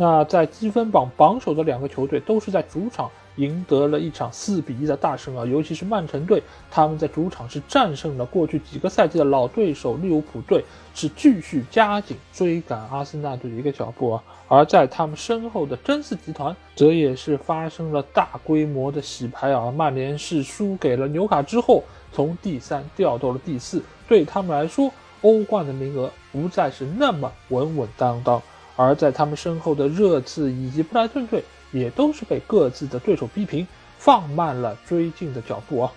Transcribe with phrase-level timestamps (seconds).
[0.00, 5.44] 那在积分榜榜首的两个球队都是在主场赢得了一场四比一的大胜啊！
[5.44, 6.40] 尤其是曼城队，
[6.70, 14.22] 他们在主场是战胜了过去几个赛季的老对手利物浦队，是继续加紧追赶阿森纳队的一个脚步啊！
[14.46, 19.68] 而在他们身后的真四集团，则也是发生了大规模的洗牌啊！
[19.70, 28.40] 曼联是输给了纽卡之后，从第三掉到了第四，对他们来说，欧冠的名额不再是那么稳稳当当。
[28.78, 33.66] 而在他们身后的热刺以及布莱顿队也都是被各自的对手逼平，
[33.98, 35.92] 放慢了追进的脚步啊！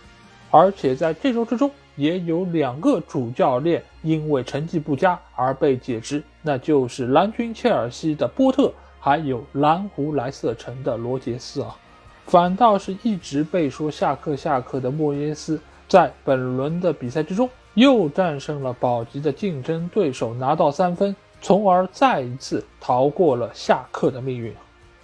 [0.49, 11.77] 而且在这周之中，也有两个主教练因为成绩不佳而被解职，那就是蓝军切尔西的波特，还有蓝湖莱斯特城的罗杰斯啊。
[12.25, 21.15] 反倒是一直被说下课下课的莫耶斯，在本轮的比赛之中又战胜了保级的竞争对手，拿到三分。
[21.41, 24.53] 从而再一次逃过了下课的命运。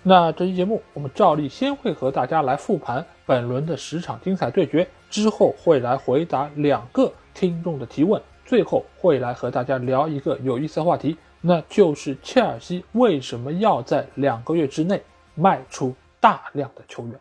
[0.04, 15.02] 那这期节目，我们照例先会和大家来复盘本轮的十场精彩对决，之后会来回答两个听众的提问，最后会来和大家聊一个有意思的话题，那就是切尔西为什么要在两个月之内
[15.36, 17.20] 卖出大量的球员。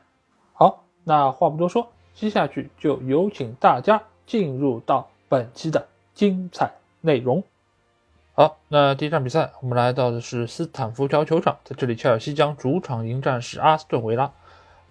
[0.53, 6.71] 好，那话不多说，接下去就有请大家进入到本期的精彩
[7.01, 7.43] 内容。
[8.39, 14.31] 好，那第一场比赛，我们来到的是斯坦福桥球场，在这里，切尔西将主场迎战是阿斯顿维拉。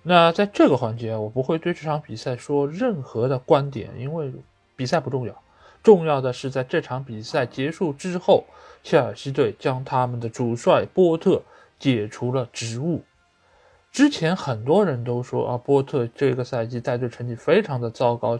[0.02, 4.34] 那在这个环节，我不会对这场比赛说任何的观点，因为
[4.76, 5.44] 比赛不重要，
[5.84, 8.46] 重要的是在这场比赛结束之后，
[8.82, 11.44] 切尔西队将他们的主帅波特
[11.78, 13.04] 解除了职务。
[13.92, 18.40] 之前很多人都说啊，波特这个赛季带队成绩非常的糟糕，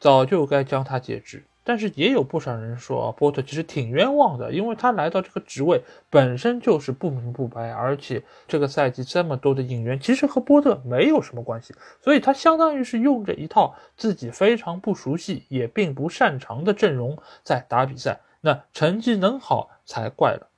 [0.00, 1.44] 早就该将他解职。
[1.64, 20.48] 但是也有不少人说啊，波特其实挺冤枉的，因为他来到这个职位本身就是不明不白，而且这个赛季这么多的引援其实和波特没有什么关系，所以他相当于是用着一套自己非常不熟悉也并不擅长的阵容在打比赛，那成绩能好才怪了。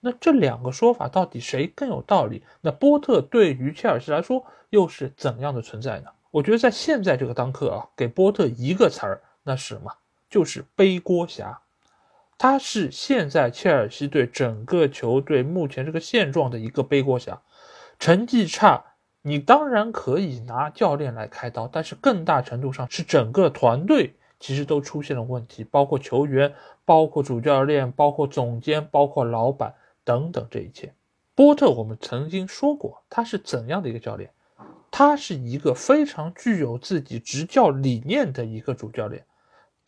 [0.00, 2.42] 那这两个说法到底谁更有道理？
[2.60, 6.10] 那波特对于切尔西来说又是怎样的存在呢？
[6.30, 9.92] 我觉得在现在这个当刻啊，给波特一个词儿，那是什么？
[10.28, 11.60] 就是背锅侠，
[12.36, 17.40] 他是现在切尔西队整个球队目前这个现状的一个背锅侠。
[17.98, 18.84] 成绩差，
[19.22, 29.74] 你当然可以拿教练来开刀，但是更大程度上是整个团队其实都出现了问题，包括球员、包括主教练、包括总监、包括老板
[30.04, 30.92] 等等这一切。
[31.34, 34.30] 波特，我们曾经说过他是怎样的一个教练？
[34.90, 39.24] 他是一个非常具有自己执教理念的一个主教练。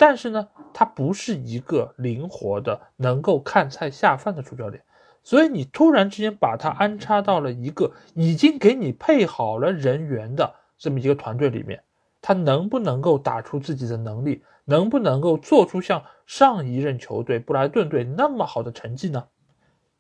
[0.01, 4.83] 但是呢，他不是一个灵活的、能够看菜下饭的主教练，
[5.23, 11.85] 所以你突然之间把他安插到了一个已经给你配好了人员的这么一个团队里面，
[12.23, 19.23] 他能不能够打出自己的能力，能不能够做出像上一任球队布莱顿队那么好的成绩呢？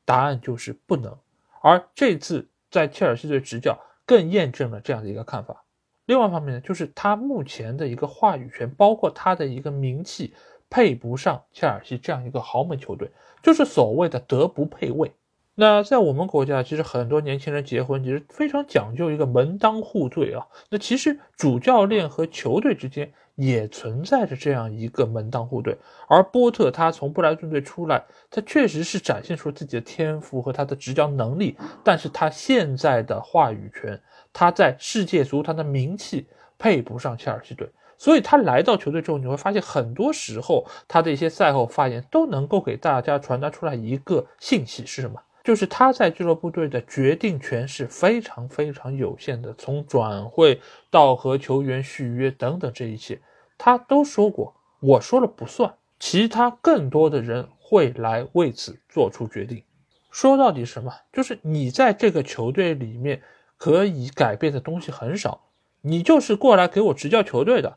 [0.06, 1.14] 答案就是不能。
[1.60, 5.62] 而这次在切尔西队执教，更验证了这样的一个看法。
[6.10, 10.34] 另外一方面呢，就是他目前的一个话语权，包括他的一个名气，
[10.68, 13.08] 配不上切尔西这样一个豪门球队，
[13.44, 15.12] 就是所谓的德不配位。
[15.54, 20.44] 那在我们国家，其实很多年轻人结婚其实非常讲究一个门当户对啊。
[20.68, 25.76] 那其实主教练和球队之间也存在着这样一个门当户对。
[26.08, 34.00] 而波特他从布莱顿队出来，他确实是展现出自己的天赋和他的执教能力，但是他现在的话语权。
[34.32, 36.26] 他在世界足坛的名气
[36.58, 37.68] 配不上切尔西队，
[37.98, 45.20] 所以他来到球队之后，你会发现很多时候他的一些赛后发言都能够给大家传达出来一个信息是什么？
[45.42, 50.60] 就是他在俱乐部队的决定权是非常非常有限的，从转会
[50.90, 53.20] 到和球员续约等等这一切，
[53.58, 59.62] 他都说过，我说了不算，其他更多的人会来为此做出决定。
[60.10, 60.92] 说到底什么？
[61.12, 63.20] 就是你在这个球队里面。
[63.60, 65.42] 可以改变的东西很少，
[65.82, 67.76] 你就是过来给我执教球队的，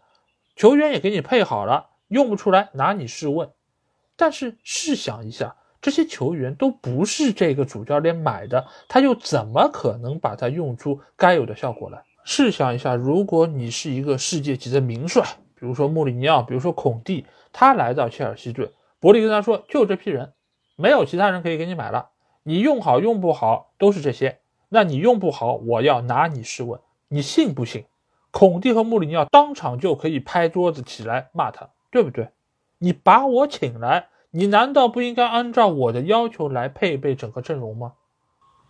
[0.55, 3.51] 球员也给你配好了，用不出来拿你试问。
[4.15, 12.01] 但是试想一下，这些球员都不是这个主教练买的，他又怎么可能把它用出该有的效果来？
[12.23, 15.21] 试想一下，如果你是一个世界级的名帅，
[15.53, 18.71] 比如说穆里尼奥，比如说孔蒂，他来到切尔西队，
[19.01, 20.31] 伯利跟他说：“就这批人，
[20.77, 22.11] 没有其他人可以给你买了，
[22.43, 24.39] 你用好用不好都是这些。
[24.73, 26.79] 那你用不好，我要拿你试问，
[27.09, 27.85] 你信不信？”
[28.31, 32.29] 孔蒂和穆里尼奥当场就可以拍桌子起来骂他，对不对？
[32.79, 34.07] 你把我请来。
[34.31, 37.93] 你难道不应该按照我的要求来配备整个阵容吗？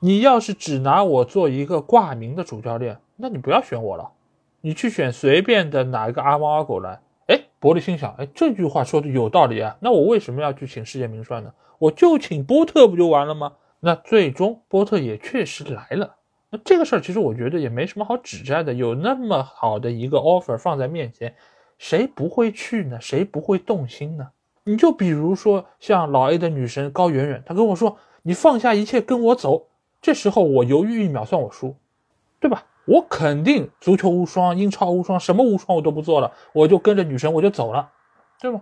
[0.01, 4.11] 你要是只拿我做一个挂名的主教练，那你不要选我了，
[4.59, 6.99] 你去选随便的哪一个阿猫阿狗来。
[7.27, 11.53] 哎，伯利心想，哎，这句话说的有道理啊，那我为什么要去请世界名帅呢？
[11.79, 13.53] 我就请波特不就完了吗？
[13.85, 16.15] 那最终波特也确实来了。
[16.49, 21.35] 那这个事儿其实我觉得也没什么好指摘的，有那么好的一个 offer 放在面前，
[21.77, 22.97] 谁不会去呢？
[23.01, 24.29] 谁不会动心呢？
[24.63, 29.67] 你就比如说像老 A 的女神高圆圆，她跟我说：“你放下一切跟我走。”
[30.01, 31.75] 这时候我犹豫一秒算我输，
[32.39, 32.63] 对吧？
[32.85, 37.91] 我肯定足球无双、英超无双，什么无双我都不做了，我就跟着女神我就走了，
[38.39, 38.61] 对吗？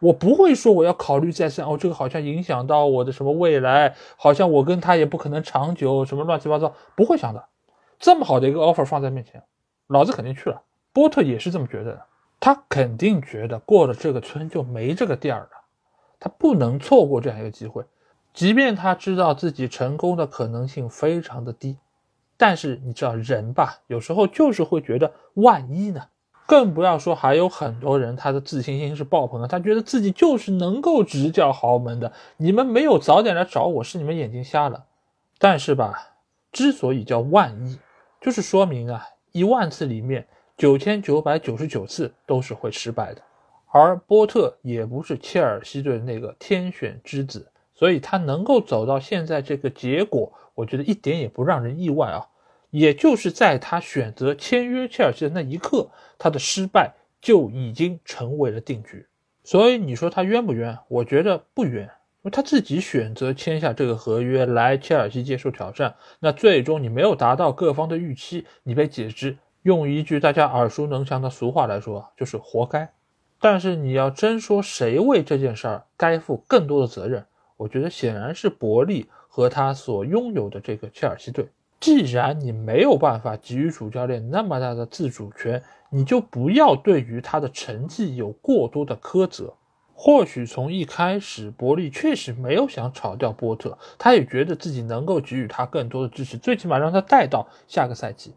[0.00, 7.44] 我不会说我要考虑再三哦，这个好像影响到我的什么未来，好像我跟他也不可能长久，什么乱七八糟，不会想的。
[7.98, 9.42] 这么好的一个 offer 放在面前，
[9.88, 10.62] 老子肯定去了。
[10.92, 12.02] 波特也是这么觉得的。
[12.40, 15.50] 他肯定觉得过了这个村就没这个店儿了，
[16.20, 17.82] 他不能错过这样一个机会，
[18.32, 21.76] 即便他知道自己成功的可能性非常的低，
[22.36, 26.06] 但是你知道人吧，有时候就是会觉得万一呢？
[26.48, 34.86] 更不要说还有很多人他的自信心是爆棚的，他觉得自己就是能够执教豪门的，你们没有早点来找我是你们眼睛瞎了。
[35.38, 36.14] 但是吧，
[36.50, 37.78] 之所以叫万一，
[38.18, 40.26] 就是说明啊，一万次里面。
[40.56, 43.22] 九千九百九十九次都是会失败的，
[43.70, 47.46] 而波特也不是切尔西队那个天选之子，
[47.76, 52.26] 所以他能够走到现在这个结果，我觉得一点也不让人意外啊。
[52.70, 59.06] 也就是在他选择签约切尔西的那一刻，他的失败就已经成为了定局。
[59.44, 60.78] 所以你说他冤不冤？
[60.88, 61.90] 我觉得不冤，因
[62.22, 69.38] 为他自己选择签下这个合约来切尔西接受挑战，那最终你没有达到各方的预期，你被解职。
[69.62, 72.92] 用一句大家耳熟能详的俗话来说，就是活该。
[73.40, 77.24] 但是你要真说谁为这件事儿该负更多的责任，
[77.56, 81.48] 我觉得显然是伯利和他所拥有的这个切尔西队。
[81.80, 89.54] 既然你没有办法给予主教练那么大的自主权，你就不要对于他的成绩有过多的苛责。
[89.94, 98.32] 或许从一开始，伯利确实没有想炒掉波特，他也觉得自己能够给予他更多的支持，最起码让他带到下个赛季。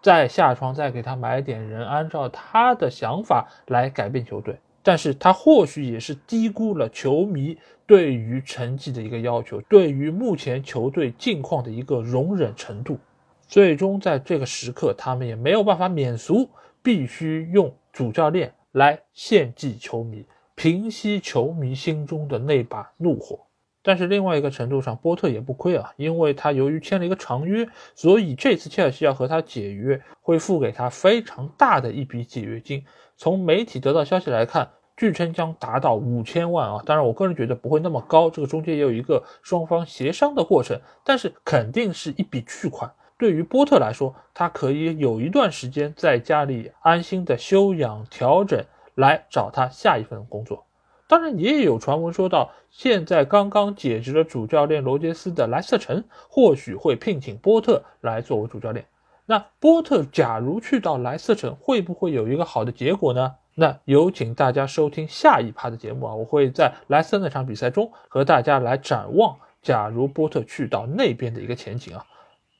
[0.00, 4.58] 再下床，再给他买点人，按照他的想法来改变球队。
[4.82, 7.56] 但是他或许也是低估了球迷
[7.86, 12.98] 对于成绩的一个要求，对于目前球队近况的一个容忍程度。
[13.46, 16.48] 最终在这个时刻，他们也没有办法免俗，
[16.82, 20.24] 必须用主教练来献祭球迷，
[20.54, 23.40] 平息球迷心中的那把怒火。
[23.82, 32.84] 但是另外一个程度上，波特也不亏啊，因为他由于签了一个长约，所以这次切尔西要和他解约，会付给他非常大的一笔解约金。
[33.16, 34.70] 从媒体得到消息来看，
[35.02, 36.80] 据称将达到五千万啊。
[36.86, 42.88] 当然，我个人觉得不会那么高，这个中间也有一个双方协商的过程，但是肯定是一笔巨款。
[43.18, 50.64] 对于波特来说，他可以有一段时间在家里安心的休养调整，来找他下一份工作。
[51.08, 58.86] 当然，也有传闻说到，现在刚刚解职了主教练罗杰斯的莱斯特城或许会聘请波特来作为主教练。
[59.26, 63.34] 那波特假如去到莱斯特城，会不会有一个好的结果呢？
[63.54, 72.06] 那有请大家收听下一趴的节目啊，我会在莱斯特那场比赛中和大家来展望，假如波特去到那边的一个前景啊。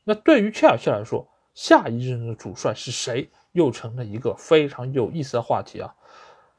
[0.04, 5.94] 那对于切尔西来说，下一任的主帅是谁，又成了一个非常有意思的话题啊。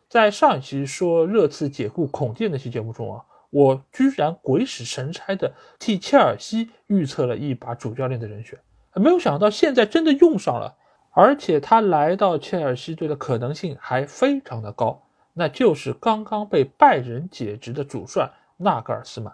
[0.10, 8.58] 在上一期说热刺解雇孔蒂那期节目中啊，我居然鬼使神差的替切尔西预测了一把主教练的人选，
[8.96, 10.76] 没有想到现在真的用上了，
[11.14, 15.04] 而且他来到切尔西队的可能性还非常的高，
[15.34, 19.34] 那就是刚刚被拜仁解职的主帅纳格尔斯曼。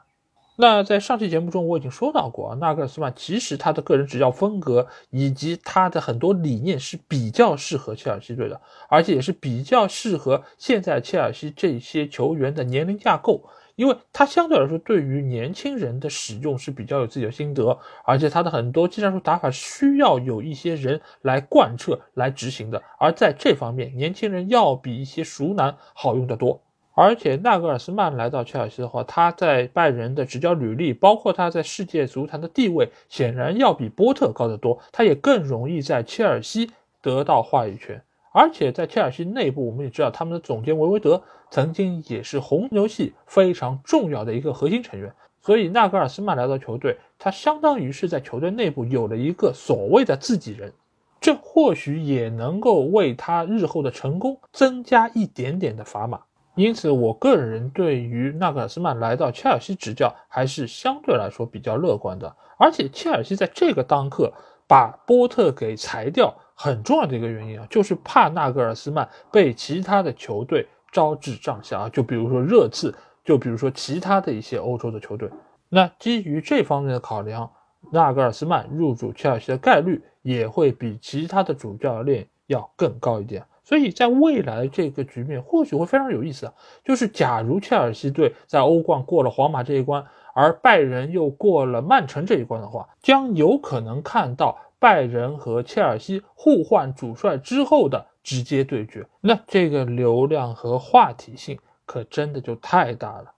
[0.58, 8.60] 那在上期节目中，我已经说到过，纳格尔斯曼其实他的个人执教风格以及他的很多理念是比较适合切尔西队的，
[8.90, 13.42] 而且也是比较适合现在切尔西这些球员的年龄架构，
[13.80, 26.62] 因为他相对来说对于年轻人的使用是比较有自己的心得，而且他的很多技战术打法需要有一些人来贯彻来执行的，而在这方面，年轻人要比一些熟男好用得多。
[26.94, 34.78] 而且纳格尔斯曼来到切尔西的话，他在拜仁的执教履历，包括他在世界足坛的地位，显然要比波特高得多。
[34.92, 36.70] 他也更容易在切尔西
[37.02, 38.02] 得到话语权。
[38.32, 45.14] 而且在切尔西内部，我们也知道他们的总监维维德曾经也是红牛系非常重要的一个核心成员。
[45.42, 50.72] 所以纳格尔斯曼来到球队，他相当于是在球队内部有了一个所谓的自己人，
[51.20, 56.20] 这或许也能够为他日后的成功增加一点点的砝码。
[56.56, 62.36] 因此，我个人对于纳格尔斯曼来到切尔西执教还是相对来说比较乐观的。
[62.58, 64.34] 而且，切尔西在这个当刻
[64.68, 72.94] 把波特给裁掉，很重要的一个原因啊，就是怕纳格尔斯曼被其他的球队招致帐下啊，就比如说热刺。
[73.22, 75.30] 就比如说其他的一些欧洲的球队，
[75.68, 77.48] 那基于这方面的考量，
[77.92, 83.46] 纳格尔斯曼入主切尔西的概率也会比其他的主教练要更高一点。
[83.64, 99.06] 所以在未来这个局面或许会非常有意思啊，就是假如切尔西队在欧冠过了皇马这一关，而拜仁又过了曼城这一关的话，将有可能看到拜仁和切尔西互换主帅之后的直接对决。
[99.22, 101.60] 那这个流量和话题性。
[101.90, 103.34] 可真的就太大了。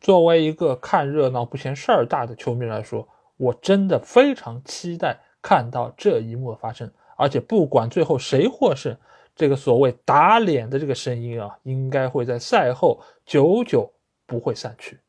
[0.00, 6.88] 作为一个看热闹不嫌事儿大的球迷来说，我真的非常期待看到这一幕发生。
[7.16, 8.96] 而且不管最后谁获胜，
[9.34, 13.92] 这个所谓打脸的这个声音啊，应该会在赛后久久
[14.24, 15.00] 不会散去。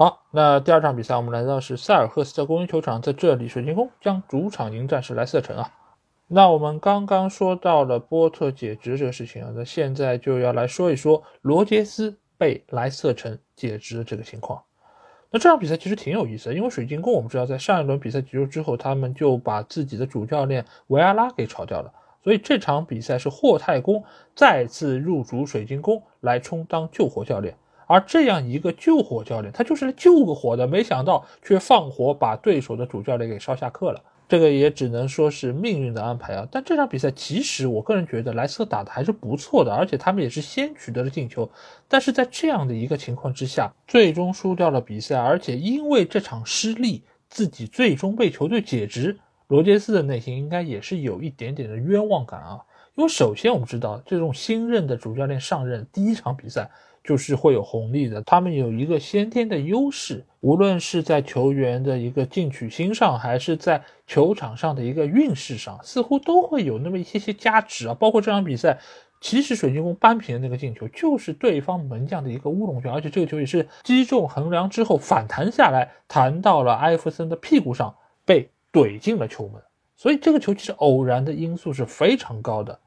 [0.00, 5.72] 好，那第二场比赛我们来到是塞尔赫斯特公园球场，在这里水晶宫将主场迎战是莱斯特城啊。
[6.28, 14.62] 那我们刚刚说到了波特解职这个事情啊，那现在就要来说一说罗杰斯被莱斯特城解职的这个情况。
[15.32, 24.04] 那这场比赛其实挺有意思的，因为水晶宫我们知道在上一轮比赛结束之后，他们就把自己的主教练维埃拉给炒掉了，所以这场比赛是霍太公
[24.36, 27.56] 再次入主水晶宫来充当救火教练。
[27.88, 34.00] 而这样一个救火教练，他就是来救个火的，没想到却放火把对手的主教练给烧下课了。
[34.28, 36.46] 这个也只能说是命运的安排啊！
[36.52, 41.50] 但这场比赛其实我个人觉得莱斯特打的还是不错的，而且他们也是先取得了进球。
[41.88, 49.18] 但是在这样的一个情况之下，最终输掉了比赛，而且因为这场失利，自己最终被球队解职。
[49.46, 52.60] 罗杰斯的内心应该也是有一点点的冤枉感啊！
[52.96, 56.70] 因为首先我们知道，这种新任的主教练上任第一场比赛。
[57.08, 67.94] 就是会有红利的，他们有一个先天的优势，无论是在球员的一个进取心上，还是在球场上的一个运势上，似乎都会有那么一些些加持啊。
[67.94, 68.78] 包括这场比赛，
[69.22, 77.94] 其实水晶宫扳平的那个进球就是对方门将的一个乌龙球，而且这个球也是击中横梁之后反弹下来，弹到了艾弗森的屁股上，
[78.26, 79.62] 被怼进了球门。
[79.96, 82.78] 所以这个球其实偶然的因素是非常高的。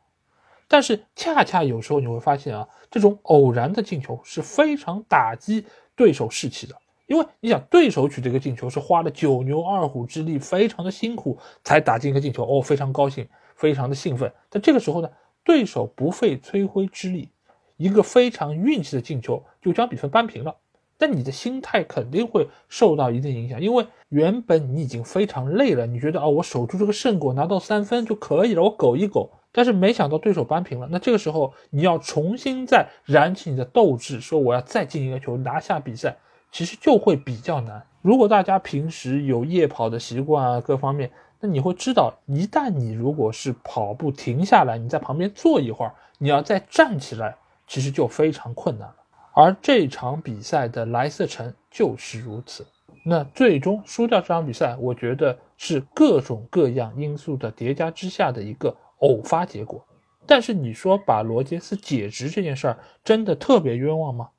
[0.71, 5.65] 但是恰恰有时候你会发现啊，这种偶然的进球是非常打击
[5.97, 6.73] 对手士气的，
[7.07, 14.31] 因为你想，对手取这个进球是花了九牛二虎之力，非常的辛苦才打进一个进球，哦，非常高兴，非常的兴奋。
[14.49, 15.09] 但这个时候呢，
[15.43, 17.27] 对手不费吹灰之力，
[17.75, 20.55] 一个非常运气的进球就将比分扳平了，
[20.97, 29.29] 但你的心态肯定会受到一定影响，因为原本你已经非常累了，你觉得啊，我守住这个胜果拿到三分就可以了，我苟一苟。
[29.51, 36.15] 但是没想到对手扳平了，那这个时候你要重新再燃起你的斗志，说我要再进一个球拿下比赛，
[36.51, 37.85] 其实就会比较难。
[38.01, 47.35] 如果大家平时有夜跑的习惯啊，各方面，那你会知道，一旦你如果是跑步停下来，你在旁边坐一会儿，你要再站起来，
[47.67, 48.95] 其实就非常困难了。
[49.33, 52.65] 而这场比赛的莱斯特城就是如此。
[53.03, 58.75] 那最终输掉这场比赛，我觉得是各种各样因素的叠加之下的一个。
[59.01, 59.85] 偶发结果，
[60.25, 64.29] 但是你说把罗杰斯解职这件事儿真的特别冤枉吗？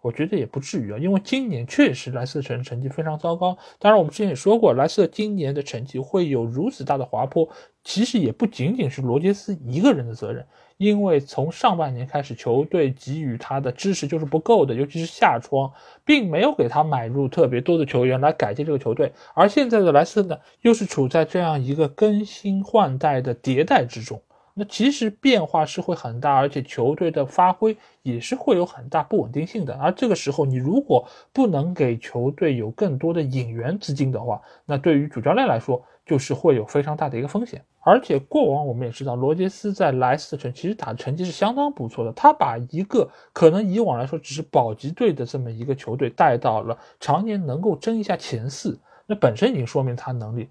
[0.00, 3.58] 我觉得也不至于啊，因为今年确实莱斯特城成绩非常糟糕。
[3.80, 7.48] 当然，我们之前也说过，莱斯特今年的成绩会有如此大的滑坡，
[7.82, 10.46] 其实也不仅仅是罗杰斯一个人的责任。
[10.78, 15.70] 因为从上半年开始，球队给予他的支持就是不够的，尤其是夏窗，
[16.04, 19.12] 并没有给他买入特别多的球员来改进这个球队。
[19.34, 24.22] 而现在的莱斯特呢，又是处在这样一个更新换代的迭代之中，
[24.58, 29.72] 那其实变化是会很大，而且球队的发挥也是会有很大不稳定性的。
[29.74, 42.12] 而这个时候，你如果不能给球队有更多的引援资金的话，那对于主教练来说，就是会有非常大的一个风险，而且过往我们也知道，罗杰斯在莱斯特城其实打的成绩是相当不错的。
[42.12, 50.48] 他把一个可能以往来说只是保级队的这么一个球队带到了常年能够争一下前四，那本身已经说明他能力。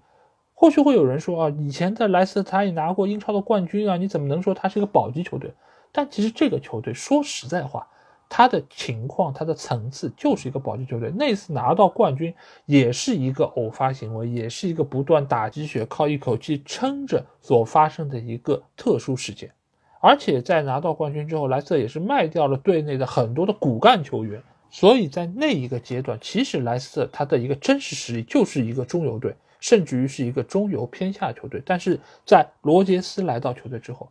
[0.60, 5.54] 或许会有人说啊，以前在莱斯特他也拿过英超的冠军啊，你怎么能说他是一个保级球队？
[5.92, 7.86] 但其实这个球队说实在话，
[8.28, 11.12] 他的情况，他的层次就是一个保级球队。
[11.14, 12.34] 那次拿到冠军
[12.66, 19.52] 也是一个偶发行为，也是一个不断打鸡血、靠一口气撑着所发生的一个特殊事件。
[20.00, 24.42] 而且在拿到冠军之后，莱斯特也是卖掉了队内的很多的骨干球员。
[24.70, 31.62] 所以在那一个阶段，其实莱斯特他的一个真实实力就是一个中游队，甚至于是一个中游偏下球队。
[31.64, 34.10] 但是在罗杰斯来到球队之后，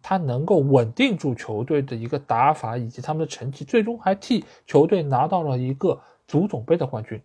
[0.00, 7.20] 他能够稳定住球队的一个打法以及他们的成绩，最终还替球队拿到了一个足总杯的冠军。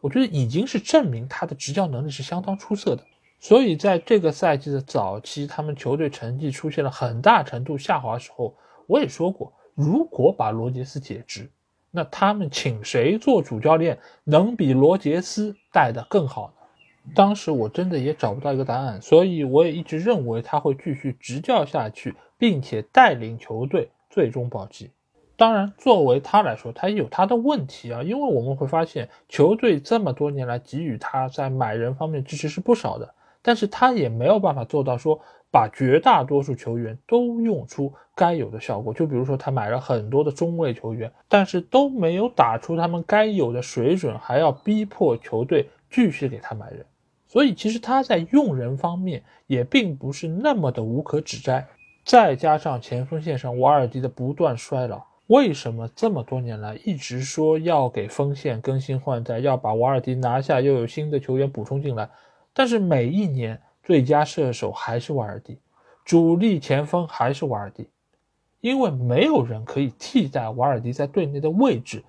[0.00, 3.02] 我觉得已经是证明他的执教能力是相当出色的。
[3.40, 8.54] 所以在这个赛季的早期，他们球队成绩出现了很大程度下滑的时候，
[8.86, 11.50] 我也说过，如果把罗杰斯解职，
[11.90, 16.63] 那他们请谁做主教练能比罗杰斯带的更好呢？
[17.14, 24.90] 当时我真的也找不到一个答案，所以我也一直认为他会继续执教下去，并且带领球队最终保级。
[25.36, 35.20] 当然，作为他来说，他也有他的问题啊，因为我们会发现球队这么多年来给予他在买人方面支持是不少的，但是他也没有办法做到说
[35.50, 38.94] 把绝大多数球员都用出该有的效果。
[38.94, 46.86] 就比如说他买了很多的中卫球员，但是都没有打出他们该有的水准，还要逼迫球队继续给他买人。
[47.34, 51.66] 所以其实他在用人方面也并不是那么的无可指摘，
[52.04, 62.08] 再加上前锋线上瓦尔迪的不断衰老，为什么这么多年来一直说要给锋线更新换代，要把瓦尔迪拿下，又有新的球员补充进来，
[62.52, 65.58] 但是每一年最佳射手还是瓦尔迪，
[66.04, 67.88] 主力前锋还是瓦尔迪，
[68.60, 72.04] 因为没有人可以替代瓦尔迪在队内的位置，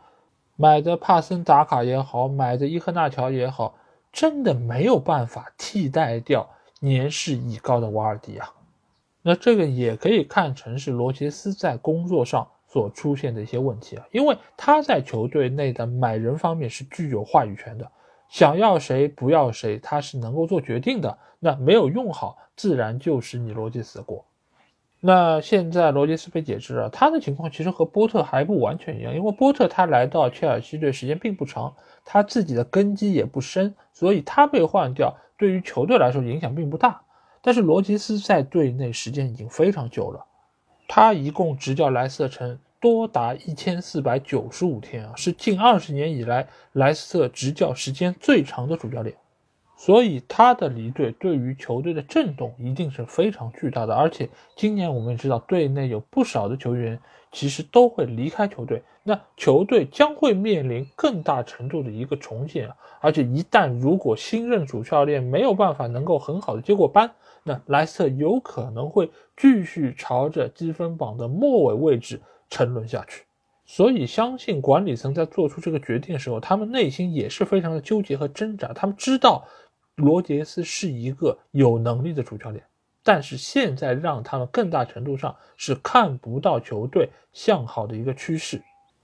[0.55, 3.73] 买的帕森达卡也好，买的伊赫纳乔也好。
[4.15, 6.49] 真的没有办法替代掉
[6.79, 8.49] 年事已高的瓦尔迪啊，
[9.21, 17.91] 那这个也可以看成是罗杰斯在工作上所出现的一些问题啊，因为他在球队内的买人方面是具有话语权的，
[18.29, 21.17] 想要谁不要谁，他是能够做决定的。
[21.37, 24.25] 那没有用好，自然就是你罗杰斯的锅。
[24.99, 36.99] 那现在罗杰斯被解职了，他的情况其实和波特还不完全一样，因为波特他来到切尔西队时间并不长，他自己的根基也不深，所以他被换掉对于球队来说影响并不大。
[37.41, 40.25] 但是罗杰斯在队内时间已经非常久了，
[40.87, 49.15] 他一共执教莱斯特城多达一千四百九十五天啊，是近二十年以来莱斯特执教时间最长的主教练。
[49.77, 56.97] 所以他的离队对于球队的震动一定是非常巨大的，而且今年我们也知道队内有不少的球员
[57.31, 62.69] 其实都会离开球队，那球队将会面临更大程度的一个重建，
[63.01, 67.11] 而且一旦如果新任主教练没有办法能够很好的接过班，
[67.43, 73.23] 那莱斯特有可能会继续朝着积分榜的末尾位置沉沦下去。
[73.67, 79.45] 所以相信管理层在做出这个决定的时候，他们内心也是非常的纠结和挣扎，他们知道。
[79.95, 82.63] 罗杰斯是一个有能力的主教练，
[83.03, 88.61] 但是现在让他们更大程度上是看不到球队向好的一个趋势，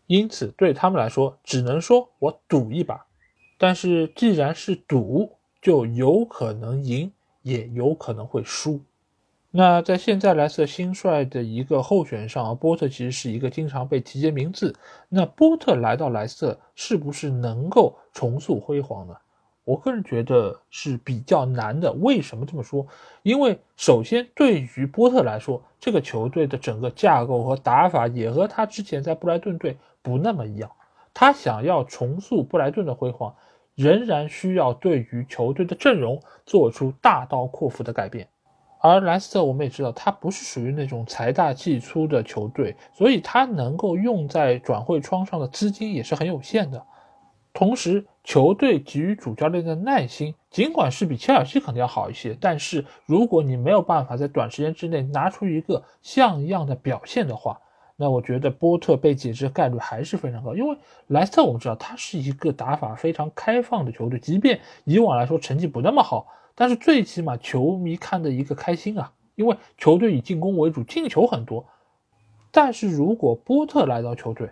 [0.08, 3.06] 因此对他们来说，只能说我赌一把。
[3.58, 7.12] 但是既然是赌，就有可能赢，
[7.44, 8.82] 也有可能会输。
[9.52, 14.74] 那在现在莱斯特新帅的一个候选上，波特其实是一个经常被提及名字。
[15.10, 19.16] 那波特来到莱斯特，是不是能够重塑辉煌呢？
[19.72, 21.90] 我个人觉得是比较难的。
[21.94, 22.86] 为什么这么说？
[23.24, 30.70] 因为首先，对于波特来说，这个球队的整个架构和打法也和他之前在布莱顿队不那么一样。
[31.14, 33.34] 他想要重塑布莱顿的辉煌，
[33.76, 38.28] 仍然需要对于球队的阵容做出大刀阔斧的改变。
[38.82, 46.84] 而莱斯特，我们也知道，他不是属于那种财大气粗的球队，所以他能够用在转会窗上的资金也是很有限的。
[47.54, 57.60] 同时，球队给予主教练的耐心，尽管是比切尔西肯定要好一些，但是如果你没有办法在短时间之内拿出一个像样的表现的话，
[57.96, 60.56] 那我觉得波特被解职概率还是非常高。
[60.56, 71.66] 因为莱斯特我们知道他是一个打法非常开放的球队，即便以往来说成绩不那么好，但是最起码球迷看的一个开心啊，因为球队以进攻为主，进球很多。
[72.52, 74.50] 但是如果波特来到球队，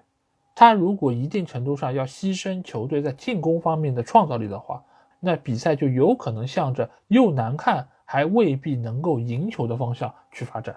[0.59, 4.83] 他如果一定程度上要牺牲球队在进攻方面的创造力的话，
[5.21, 10.75] 那比赛就有可能向着又难看还未必能够赢球的方向去发展。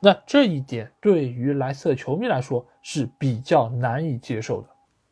[0.00, 4.68] 那这一点对于莱斯特球迷来说是比较难以接受的。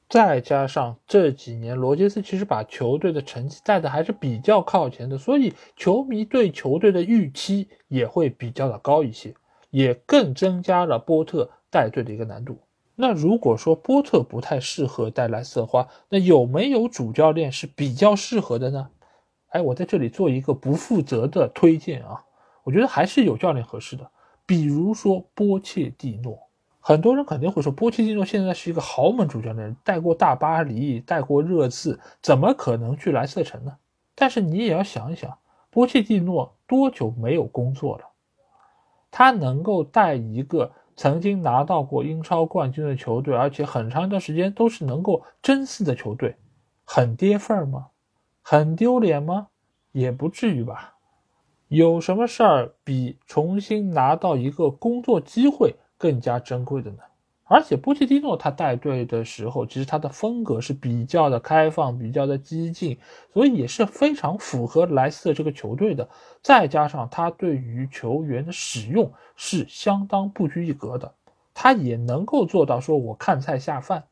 [0.09, 9.33] 再加上这几年罗杰斯其实把球队的成绩带的还是比较靠前的，所以球迷对球队的预期也会比较的高一些，
[9.71, 12.59] 也更增加了波特带队的一个难度。
[12.97, 18.89] 那如果说波特不太适合带莱斯的话，那有没有主教练是比较适合的呢？
[19.49, 22.25] 哎，我在这里做一个不负责的推荐啊，
[22.63, 24.09] 我觉得还是有教练合适的，
[24.47, 26.39] 比如说波切蒂诺。
[26.79, 33.73] 很多人肯定会说，波切蒂诺现在是一个豪门主教练，带过大巴黎，带过热刺，怎么可能去莱斯特城呢？
[34.15, 35.37] 但是你也要想一想，
[35.71, 38.05] 波切蒂诺多久没有工作了？
[39.11, 40.71] 他能够带一个。
[40.97, 46.37] 曾经拿到过英超冠军的球队，而且很长一段时间都是能够争四的球队，
[46.85, 47.89] 很跌份吗？
[48.43, 49.49] 很丢脸吗？
[49.93, 50.95] 也不至于吧。
[51.69, 56.99] 有什么事儿比重新拿到一个工作机会更加珍贵的呢？
[57.47, 62.99] 而且波切蒂诺他带队的时候，其实他的风格是比较的开放，比较的激进，
[63.35, 66.09] 所以也是非常符合莱斯特这个球队的。
[66.43, 71.13] 再加上他对于球员的使用是相当不拘一格的，
[71.53, 74.05] 他也能够做到说我看菜下饭，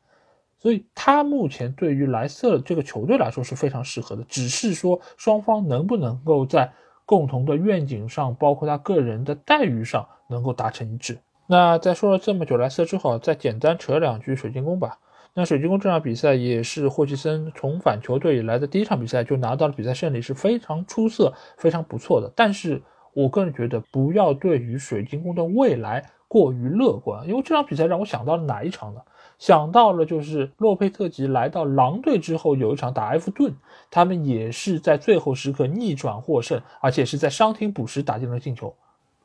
[0.59, 4.23] 所以他目前对于莱斯特这个球队来说是非常适合的。
[4.29, 6.71] 只是说双方能不能够在
[7.03, 11.17] 共同的愿景上，包括他个人的待遇上能够达成一致。
[11.47, 14.97] 那在说了这么久莱斯之后，再简单扯两句水晶宫吧。
[15.33, 22.31] 那水晶宫这场比赛也是霍奇森重返球队以来的第一场比赛，就拿到了比赛胜利，是非常出色、非常不错的。
[22.35, 22.81] 但是
[23.13, 29.01] 我个人觉得，不要对于水晶宫的未来过于乐观，因为这场比赛让我想到了哪一场呢？
[29.39, 33.53] 想到了就是洛佩特吉来到狼队之后有一场打埃弗顿，
[33.91, 38.73] 他们也是在最后时刻逆转获胜，而且是在伤停补时打进了进球。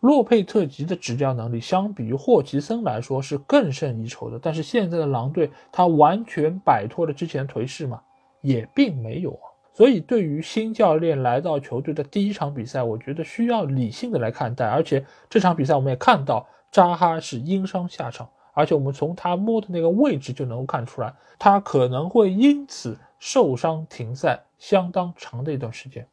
[0.01, 8.01] 洛佩特吉的执教能力相比于霍奇森来说是更胜一筹的，但是现在的狼队他完全摆脱了之前颓势嘛？
[8.41, 9.51] 也并没有啊。
[9.75, 14.69] 所以对于新教练来到球队的第一场比赛，我觉得需要理性的来看待。
[14.69, 26.07] 而且这场比赛我们也看到扎哈是因伤下场，而且我们从他摸的那个位置就能够看出来，他可能会因此受伤停赛相当长的一段时间。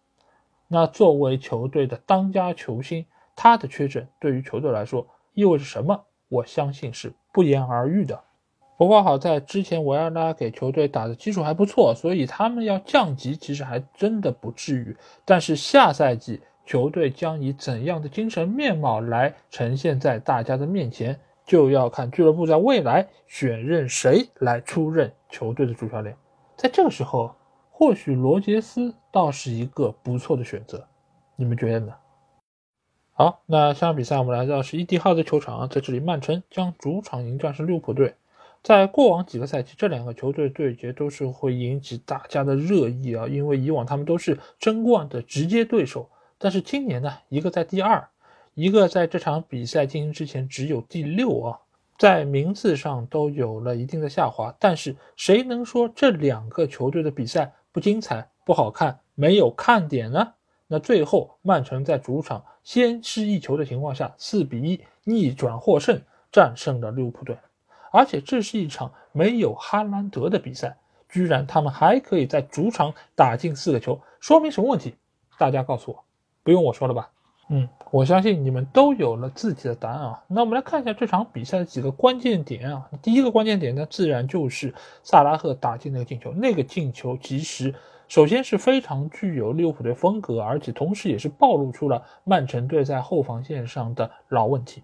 [0.67, 3.05] 那作为球队的当家球星。
[3.35, 6.05] 他的缺阵对于球队来说意味着什么？
[6.29, 8.19] 我相信是不言而喻的。
[8.77, 14.97] 不过好在之前维埃拉给球队打的基础还不错，所以他们要降级其实还真的不至于。
[15.23, 26.17] 但是下赛季球队将以怎样的精神面貌来呈现在大家的面前，就要看俱乐部在未来选任谁来出任球队的主教练。
[26.57, 27.33] 在这个时候，
[27.69, 30.85] 或许罗杰斯倒是一个不错的选择，
[31.37, 31.93] 你们觉得呢？
[33.17, 38.13] 好，那下场比赛我们来到是伊蒂号的球场，在这里曼城将主场迎战是利物浦队。
[38.61, 46.09] 在过往几个赛季，这两个球队对决都是会引起大家的热议啊，因为以往他们都是争冠的直接对手。
[46.37, 48.05] 但是今年呢，一个在第二，
[48.53, 51.59] 一个在这场比赛进行之前只有第六啊，
[51.97, 54.53] 在名次上都有了一定的下滑。
[54.59, 60.33] 但是谁能说这两个球队的比赛不精彩、不好看、没有看点呢？
[60.67, 66.01] 那最后，曼城在主场先失一球的情况下，四比一逆转获胜，
[66.31, 67.37] 战胜了利物浦队。
[67.91, 70.75] 而且这是一场没有哈兰德的比赛，
[71.07, 74.95] 居然他们还可以在主场打进四个球，说明什么问题？
[75.37, 76.03] 大家告诉我，
[76.43, 77.09] 不用我说了吧？
[77.49, 80.23] 嗯，我相信你们都有了自己的答案啊。
[80.27, 82.89] 那我们来看一下这场比赛的几个关键点啊。
[83.03, 84.73] 第一个关键点呢，自然就是
[85.03, 87.75] 萨拉赫打进那个进球，那个进球其实。
[88.07, 94.83] 首先是非常具有利物浦队风格，而且同时也是暴露出了曼城队在后防线上的老问题。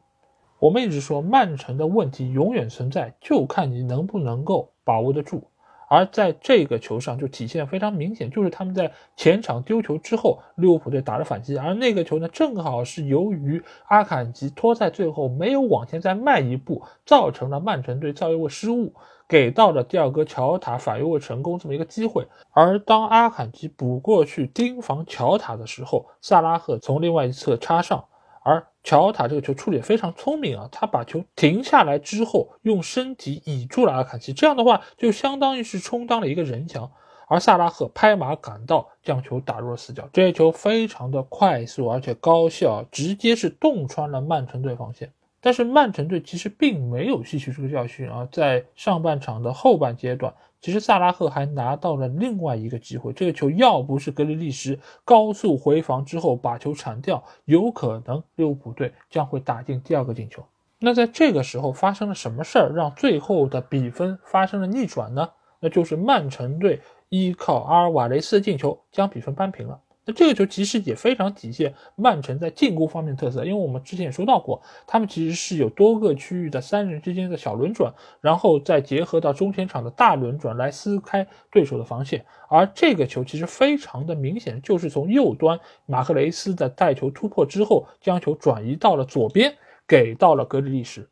[0.57, 5.43] 我们一直说曼城的问题永远存在，就看你能不能够把握得住。
[5.87, 18.93] 而在这个球上就体现非常明显，就是他们在前场丢球之后，利物浦队打了反击，而那个球呢，正好是由于阿坎吉拖在最后没有往前再迈一步，造成了曼城队造一个失误。
[19.31, 28.03] 给到了第二个乔塔反越位成功这么一个机会，而当阿坎吉补过去盯防乔塔的时候，萨拉赫从另外一侧插上，
[28.43, 36.91] 而乔塔这个球处理非常聪明啊，他把球停下来之后，用身体倚住了阿坎吉，这样的话就相当于是充当了一个人墙，
[37.29, 45.13] 而萨拉赫拍马赶到，将球打入了死角，这一球非常的快速而且高效，直接是洞穿了曼城队防线。
[45.41, 60.45] 但是曼城队其实并没有吸取这个教训啊，在上半场的后半阶段，其实萨拉赫还拿到了另外一个机会，这个球要不是格里利什高速回防之后把球铲掉，有可能利物浦队将会打进第二个进球。
[60.77, 65.27] 那在这个时候发生了什么事儿，让最后的比分发生了逆转呢？
[65.59, 69.79] 那就是曼城队依靠阿尔瓦雷斯的进球将比分扳平了。
[70.05, 82.25] 那这个球其实也非常体现曼城在进攻方面的特色，因为我们之前也说到过，他们其实是有多个区域的三人之间的小轮转，然后再结合到中前场的大轮转来撕开对手的防线。
[82.49, 89.53] 而这个球其实非常的明显，就是从右端马克雷斯的带球突破之后，将球转移到了左边，
[89.87, 91.07] 给到了格里利什，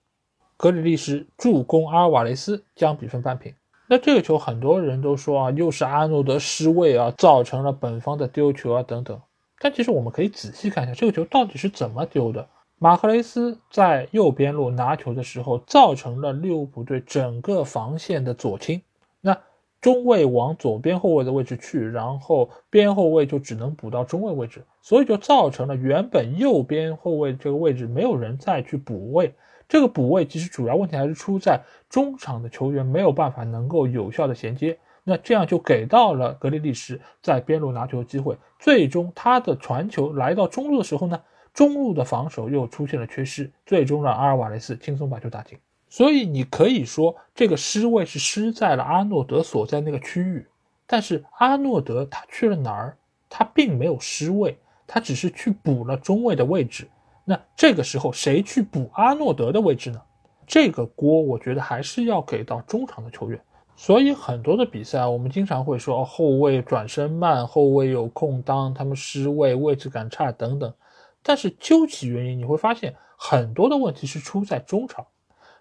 [0.58, 3.54] 格里利什助攻阿尔瓦雷斯将比分扳平。
[3.92, 9.20] 那这个球很多人都说啊，又是阿诺德失位啊，造成了本方的丢球啊等等。
[9.60, 12.48] 但其实我们可以仔细看一下，这个球到底是怎么丢的。
[12.78, 18.80] 马克雷斯在右边路拿球的时候，造成了利物浦队整个防线的左倾。
[19.22, 19.36] 那
[19.82, 29.34] 中卫往左边后卫的位置去，然后边后卫就只能补到中卫位置，所以就造成了原本右边后卫这个位置没有人再去补位。
[29.70, 41.22] 这个补位其实主要问题还是出在中场的球员没有办法能够有效的衔接，那这样就给到了格里利什在边路拿球的机会，最终他的传球来到中路的时候呢，
[41.54, 45.58] 中路的防守又出现了缺失，最终让阿尔瓦雷斯轻松把球打进。
[45.88, 50.48] 所以你可以说这个失位是失在了阿诺德所在那个区域，
[50.88, 52.98] 但是阿诺德他去了哪儿？
[53.30, 56.88] 他并没有失位，他只是去补了中卫的位置。
[57.30, 60.02] 那这个时候谁去补阿诺德的位置呢？
[60.48, 63.40] 这个锅我觉得还是要给到中场的球员。
[63.76, 70.74] 所以很多的比赛，我们经常会说后卫转身慢，后卫有空当，他们失位，位置感差等等。
[71.22, 75.06] 但是究其原因，你会发现很多的问题是出在中场，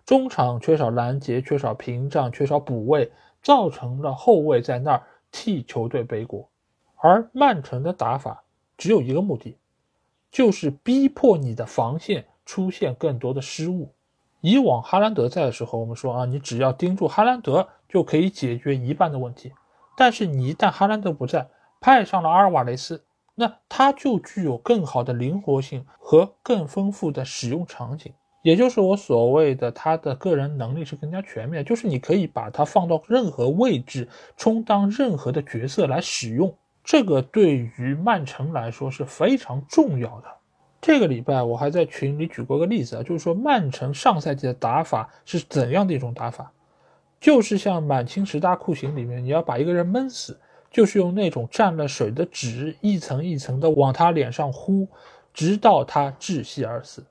[0.07, 6.49] 中场缺少拦截，缺少屏障，缺少补位，造成了后卫在那儿替球队背锅。
[6.97, 8.43] 而曼城的打法
[8.79, 9.59] 只有一个目的。
[10.31, 13.93] 就是逼迫你的防线出现更多的失误。
[14.41, 19.53] 以往哈兰德在的时候，我们说啊，你只要盯住哈兰德就可以解决一半的问题。
[19.97, 21.49] 但是你一旦哈兰德不在，
[21.81, 28.13] 派上了阿尔瓦雷斯，那他就具有更好的灵活性和更丰富的使用场景。
[28.43, 36.55] 也就是我所谓的他的个人能力是更加全面，就是你可以把他放到任何位置，充当任何的角色来使用。
[36.91, 40.29] 这个对于曼城来说是非常重要的。
[40.81, 46.51] 这个礼拜我还在群里举过个例子啊，就是说曼城上赛季的打法是怎样的一种打法，
[47.21, 54.89] 就是像满清十大酷刑里面，你要把一个人闷死，就是用那种蘸了水的纸一层一层的往他脸上呼，
[55.35, 57.05] 直到他窒息而死。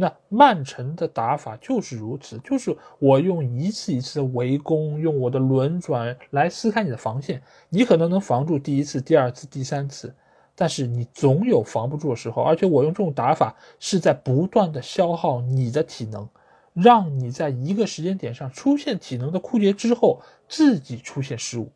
[0.00, 7.42] 那曼城的打法就是如此，就是我用一次一次的围攻，用我的轮转来撕开你的防线。
[7.68, 10.14] 你可能能防住第一次、第二次、第三次，
[10.54, 12.40] 但是你总有防不住的时候。
[12.40, 16.26] 而且我用这种打法是在不断的消耗你的体能，
[16.72, 21.70] 让你在一个时间点上出现体能的枯竭之后，自己出现失误。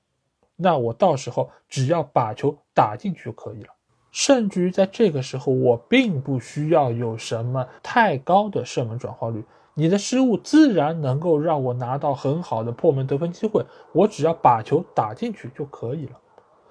[0.57, 3.74] 那我到时候只要把球打进去就可以了。
[4.15, 16.13] 甚至于在这个时候，我并不需要有什么太高的射门转化率，你的失误自然能够让我拿到很好的破门得分机会，我只要把球打进去就可以了。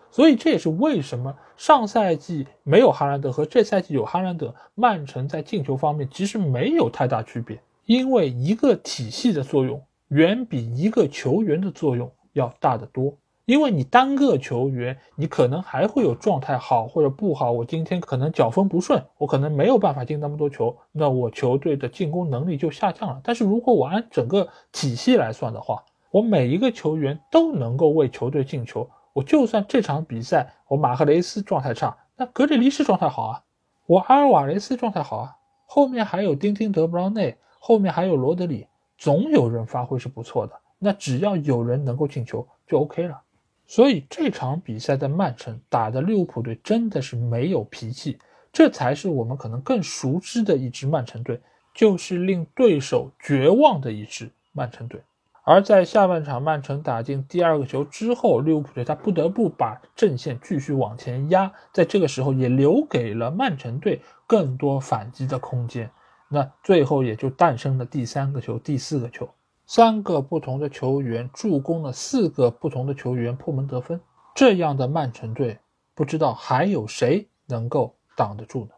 [0.10, 13.14] 所以这也是为什么上赛季没有哈兰德和这赛季有哈兰德，曼城在进球方面其实没有太大区别，因为一个体系的作用远比一个球员的作用要大得多。
[13.46, 17.52] 因为你单个球员，你可能还会有状态好或者不好。
[17.52, 23.20] 我今天可能脚风不顺，我可能没有办法进那么多球，那我球队的进攻能力就下降了。
[23.22, 28.90] 但是如果我按整个体系来算的话，我每一个球员都能够为球队进球。
[29.12, 33.44] 我就算这场比赛我马赫雷斯状态差，那格里利什状态好啊，
[33.86, 40.54] 我阿尔瓦雷斯状态好啊，后面还有丁丁德布劳内，后面还有罗德里，总有人发挥是不错的。
[40.80, 43.20] 那只要有人能够进球就 OK 了。
[43.66, 48.20] 所以这场比赛的曼城打的利物浦队真的是没有脾气，
[48.52, 51.40] 这才是我们可能更熟知的一支曼城队，
[51.74, 55.02] 就是令对手绝望的一支曼城队。
[55.46, 65.90] 而在下半场曼城打进第二个球之后，利物浦队他不得不把阵线继续往前压，在这个时候也留给了曼城队更多反击的空间，
[66.30, 69.30] 那最后也就诞生了第三个球、第四个球。
[69.76, 74.00] 三个不同的球员助攻了四个不同的球员破门得分，
[74.36, 75.58] 这样的曼城队
[75.96, 78.72] 不知道还有谁能够挡得住呢？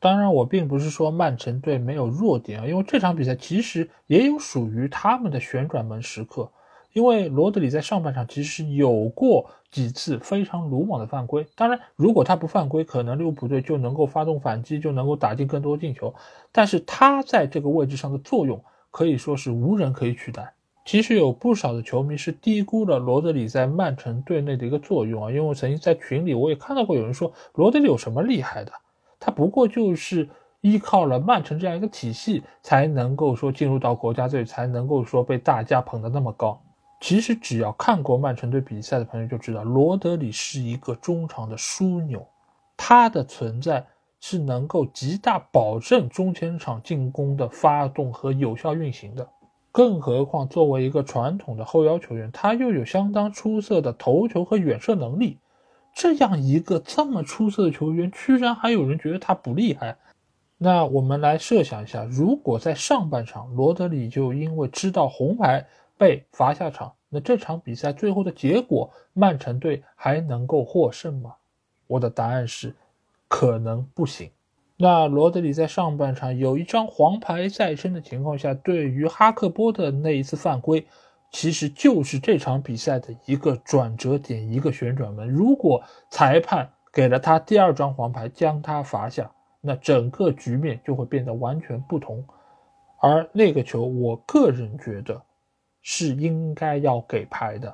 [0.00, 6.50] 当然，我并不是说曼城队没有弱点啊，因为这场比赛其实也有属于他们的旋转门时刻。
[6.94, 16.12] 因为罗德里在上半场其实有过几次非常鲁莽的犯规，当然，如果他不犯规，可能利物浦队就能够发动反击，就能够打进更多进球。
[16.50, 18.60] 但是他在这个位置上的作用。
[18.90, 20.52] 可以说是无人可以取代。
[20.84, 28.72] 其实有不少的球迷是低估了罗德里在曼城队内的一个作用啊，因为我曾经在群里我也看到过有人说罗德里有什么厉害的，
[29.20, 30.28] 他不过就是
[30.62, 36.60] 依靠了曼城这样一个体系才能够说进入到国家队，才能够说被大家捧得那么高。
[37.00, 42.26] 其实只要看过曼城队比赛的朋友就知道，罗德里是一个中场的枢纽，
[42.76, 43.86] 他的存在
[44.20, 49.28] 是能够极大保证中前场进攻的发动和有效运行的。
[49.72, 55.38] 更何况，作为一个传统的后腰球员，他又有相当出色的头球和远射能力。
[55.94, 59.96] 这样一个这么出色的球员，居然还有人觉得他不厉害。
[60.58, 71.34] 那我们来设想一下，如果在上半场罗德里就因为知道红牌被罚下场，那这场比赛最后的结果，曼城队还能够获胜吗？
[71.86, 72.74] 我的答案是，
[73.30, 74.28] 可能不行。
[74.76, 80.84] 那罗德里在上半场有一张黄牌在身的情况下，对于哈克波的那一次犯规，
[81.30, 85.28] 其实就是这场比赛的一个转折点，一个旋转门。
[85.28, 92.24] 如果裁判给了他第二张黄牌，将他罚下，那整个局面就会变得完全不同。
[93.00, 95.22] 而那个球，我个人觉得
[95.82, 97.72] 是应该要给牌的，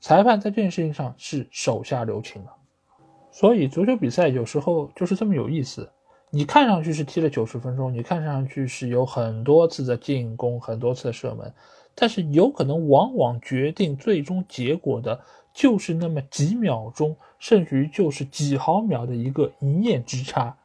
[0.00, 2.52] 裁判在这件事情上是手下留情了。
[3.36, 5.86] 所以足球比赛有时候就是这么有意思。
[6.30, 11.52] 你看上去是踢了九十分钟，你看上去是有很多次的进攻，很多次的射门，
[11.94, 15.20] 但是有可能往往决定最终结果的，
[15.52, 20.56] 就是那么几秒钟，甚至于就是几毫秒的一个一念之差。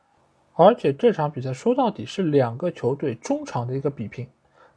[0.54, 4.26] 而且这场比赛说到底是两个球队中场的一个比拼，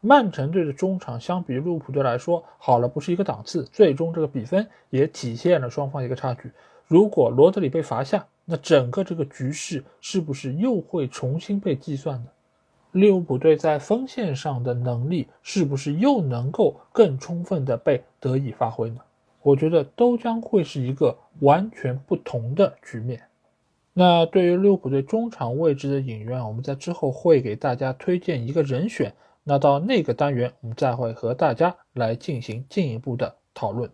[0.00, 6.50] 曼城队的中场相比利物浦队来说好了不是一个档次，最终这个比分也体现了双方一个差距。
[6.87, 12.27] 如果罗德里被罚下，那整个这个局势是不是又会重新被计算呢？
[12.92, 19.01] 利物浦队在锋线上的能力是不是又能够更充分的被得以发挥呢？
[19.42, 23.20] 我觉得都将会是一个完全不同的局面。
[23.92, 29.12] 那对于利物浦队中场位置的引援，我们在之后会给大家推荐一个人选。
[29.42, 33.90] 那到那个单元，我们再会和大家来进行进一步的讨论。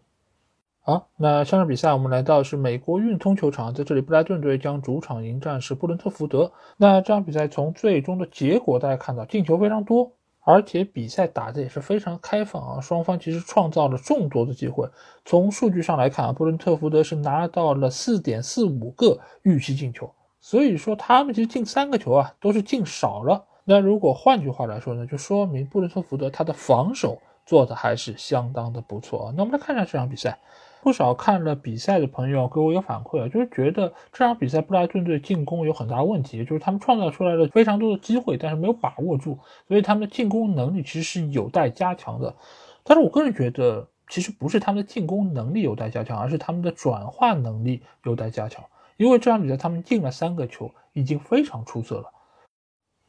[0.91, 6.51] 好，那下场比赛我们来到是美国运通球场，在这里布莱顿队将主场迎战是布伦特福德。
[6.77, 14.89] 那这场比赛从最终的结果大家看到进球非常多，而且比赛打的也是非常开放啊，双方其实创造了众多的机会。
[15.25, 23.45] 从数据上来看啊，布伦特福德是拿到了四点四五个预期进球，所以说他们其实进三个球啊都是进少了。
[23.63, 29.35] 那如果换句话来说呢，就说明布伦特福德他的防守做的还是相当的不错啊。
[29.37, 30.37] 那我们来看一下这场比赛。
[30.83, 39.39] 不少看了比赛的朋友给我一个反馈啊，就是觉得这场比赛布莱顿队进攻有很大问题，就是他们创造出来了非常多的机会，但是没有把握住，
[39.69, 42.35] 所以他们的进攻能力其实是有待加强的。
[42.83, 48.65] 但是我个人觉得，其实不是他们的进攻能力有待加强，而是他们的转化能力有待加强。
[48.97, 52.11] 因为这场比赛他们进了三个球，已经非常出色了，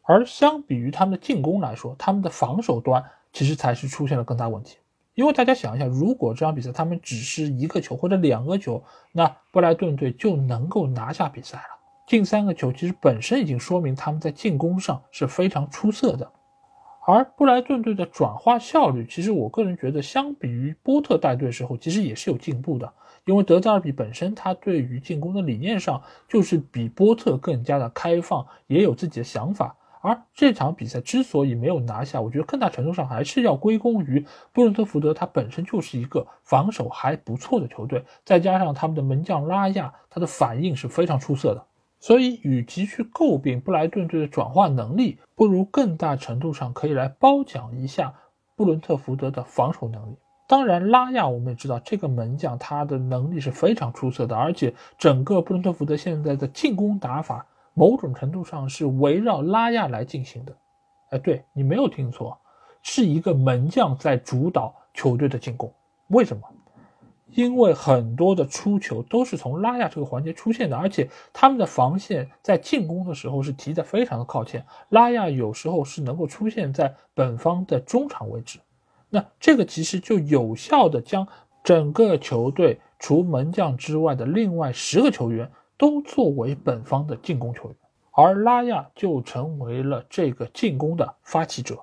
[0.04, 3.04] 而相比于他们的进攻来说，他们的防守端
[3.34, 4.78] 其实才是出现了更大问题。
[5.14, 11.80] 因为大家想一下，如果这场比赛他们只是一个球或者两个球，那布莱顿队就能够拿下比赛了。
[12.08, 16.32] 进三个球其实本身已经说明他们在进攻上是非常出色的。
[17.06, 22.94] 而布莱顿队的转化效率，其实我个人觉得相比于波特带队时候，其实也是有进步的。
[23.26, 29.76] 因为德泽尔比本身他对于进攻的理念上就是比波特更加的开放，也有自己的想法。
[30.02, 41.64] 而这场比赛之所以没有拿下，我觉得更大程度上还是要归功于布伦特福德，他本身就是一个防守还不错的球队，再加上他们的门将拉亚，他的反应是非常出色的。
[42.00, 48.12] 所以，与其去诟病布莱顿队的转化能力，不如更大程度上可以来褒奖一下
[48.56, 50.16] 布伦特福德的防守能力。
[50.48, 57.46] 当然，拉亚我们也知道，这个门将他的能力是非常出色的，而且整个布伦特福德现在的进攻打法。
[57.74, 60.56] 某种程度上是围绕拉亚来进行的，
[61.12, 62.38] 哎，对你没有听错，
[62.82, 65.72] 是一个门将在主导球队的进攻。
[66.08, 66.44] 为什么？
[67.34, 74.66] 因为很多的出球都是从拉亚这个环节出现的，而且他们的防线在进攻的时候是提的非常的靠前。
[74.90, 78.60] 拉亚有时候是能够出现在本方的中场位置，
[79.10, 81.26] 那这个其实就有效的将
[81.64, 85.50] 整个球队除门将之外的另外十个球员。
[85.82, 87.76] 都作为本方的进攻球员，
[88.12, 91.80] 而拉亚就成为了这个进攻的发起者。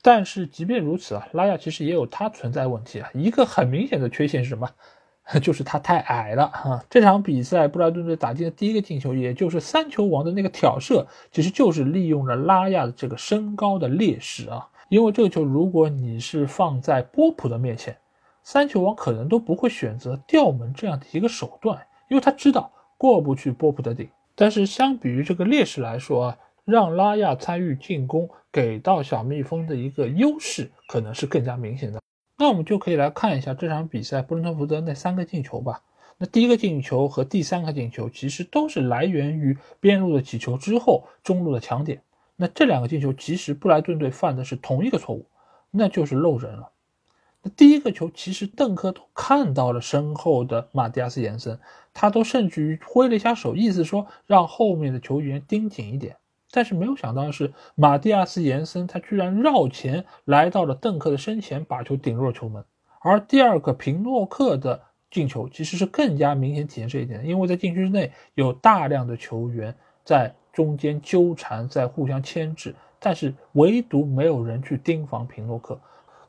[0.00, 3.10] 但是即便如此啊，拉亚其实也有他存在问题啊。
[3.12, 4.66] 一个很明显的缺陷是什么？
[5.42, 6.82] 就是他太矮了啊。
[6.88, 14.66] 这场比赛布莱顿队打进的第一个进球，也就是三球王的那个挑射，其实就是利用了拉亚的这个身高的劣势啊。
[14.88, 17.94] 因为这个球如果你是放在波普的面前，
[18.42, 24.06] 三球王可能都不会选择吊门这样的一个手段，因为他知道过不去波普的顶。
[24.34, 31.98] 但是相比于这个劣势来说啊，让拉亚参与进攻，给到小蜜蜂的一个优势可能是更加明显的。
[32.36, 35.82] 那我们就可以来看一下这场比赛布伦特福德那三个进球吧。
[36.18, 42.02] 那第一个进球和第三个进球其实都是来源于边路的起球之后中路的抢点。
[42.36, 45.24] 那这两个进球其实布莱顿队犯的是同一个错误，
[45.70, 46.70] 那就是漏人了。
[47.42, 51.58] 那第一个球其实邓克都看到了身后的马蒂亚斯延伸，
[51.94, 56.16] 他都甚至于挥了一下手，意思说让后面的球员盯紧一点。
[56.50, 62.64] 但是没有想到的是，马蒂亚斯延伸他居然绕前来到了邓克的身前，把球顶入了球门。
[63.00, 64.80] 而第二个平诺克的
[65.10, 69.74] 进球其实是更加明显体现这一点，因为在禁区之内有大量的球员
[70.04, 75.80] 在中间纠缠，在互相牵制，但是唯独没有人去盯防平诺克。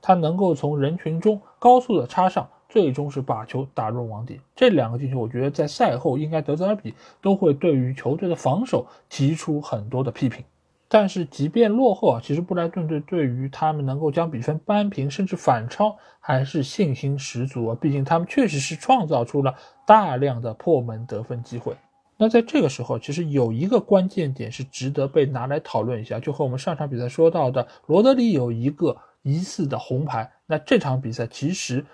[0.01, 4.39] 他能够从人群中高速的插上，最终是把球打入网底。
[4.55, 10.43] 这两个进球，我觉得在赛后应该德泽尔比都会对于球队的防守提出很多的批评。
[10.87, 17.77] 但是即便落后啊，其实布莱顿队对于他们能够将比分扳平甚至反超还是信心十足啊。
[17.79, 21.75] 毕竟他们确实是创造出了大量的破门得分机会。
[22.17, 28.97] 那在这个时候，其实有一个关键点是值得被拿来讨论一下，就和我们上场比赛说到的罗德里有一个。
[29.23, 31.85] 疑似的红牌，那这场比赛其实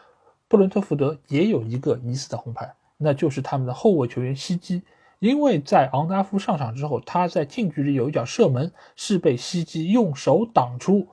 [0.48, 4.82] 布伦特福德也有一个疑似的红牌，那就是他们的后卫球员西基，
[5.20, 11.08] 因为在昂达夫上场之后，他在近距离有一脚射门是被西基用手挡出，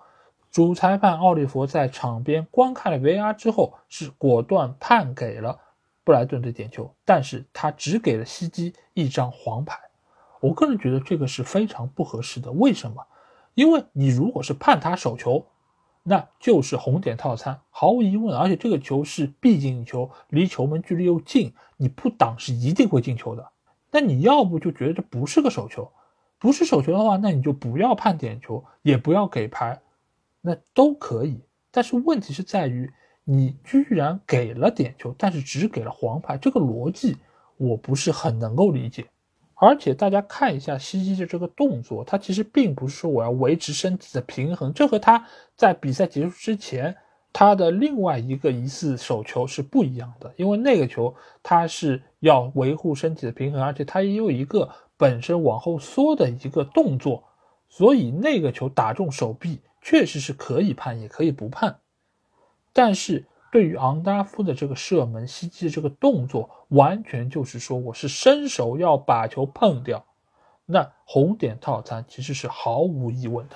[0.51, 5.59] 主裁判奥利弗在场边观看了 VR 之后，是果断判给了
[6.05, 9.77] 布莱顿的点球，但是他只给了西基一张黄牌，
[10.41, 13.05] 我个人觉得这个是非常不合适的，为什么？
[13.55, 15.45] 因为你如果是判他手球。
[16.07, 23.49] 那就是红点套餐，毫无疑问，而且这个球是必进球，离球门距离又近，你不挡是一定会进球的。
[23.91, 25.91] 那你要不就觉得这不是个手球，
[26.39, 29.81] 不是手球的话，那你就不要判点球，也不要给牌，
[30.43, 31.41] 那都可以。
[31.71, 32.93] 但是问题是在于，
[33.25, 37.17] 你居然给了点球，但是只给了黄牌，这个逻辑
[37.57, 39.07] 我不是很能够理解。
[39.55, 45.27] 而且大家看一下西基的这个动作，他其实并不是说我要维持身体的平衡，这和他
[45.57, 46.97] 在比赛结束之前
[47.33, 50.33] 他的另外一个疑似手球是不一样的。
[50.37, 57.25] 因为那个球他是要维护身体的平衡，而且他也有一个本身往后缩的一个动作，
[57.69, 61.79] 所以那个球打中手臂确实是可以判，也可以不判。
[62.73, 63.25] 但是。
[63.55, 70.05] 对于昂达夫的这个射门袭击的这个动作，完全就是说我是伸手要把球碰掉，
[70.67, 73.55] 那红点套餐其实是毫无疑问的。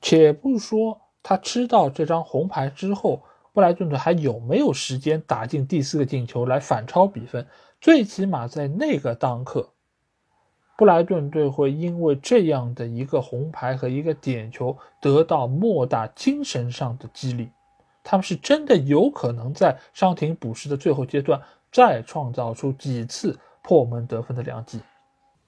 [0.00, 7.46] 且不说他吃到这张红牌之后，布莱顿队还有没有时间打进第四个进球来反超比分？
[7.82, 9.68] 最起码在那个当刻，
[10.78, 17.50] 布莱顿队会因为这样的一个红牌和一个点球得到莫大精神上的激励。
[18.04, 21.40] 他们是真的有可能在伤停补时的最后阶段
[21.70, 24.80] 再创造出几次破门得分的良机，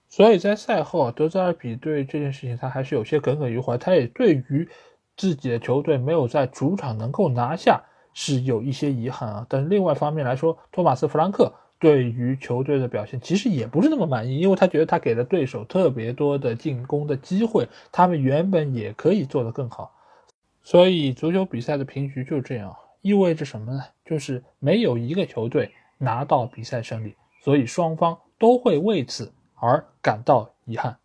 [0.08, 4.68] 所以在赛后，德泽尔比对这件事情他还是有些耿耿于怀，他也对于
[5.16, 7.82] 自己的球队没有在主场能够拿下
[8.12, 9.46] 是有一些遗憾啊。
[9.48, 19.92] 但是另外方面来说，托马斯弗兰克对于球队的表现其实也不是那么满意，因为他觉得他给了对手特别多的进攻的机会，他们原本也可以做得更好。
[20.64, 23.84] 所以足球比赛的平局就这样，意味着什么呢？
[24.02, 30.96] 就是没有一个球队拿到比赛胜利，所以双方都会为此而感到遗憾。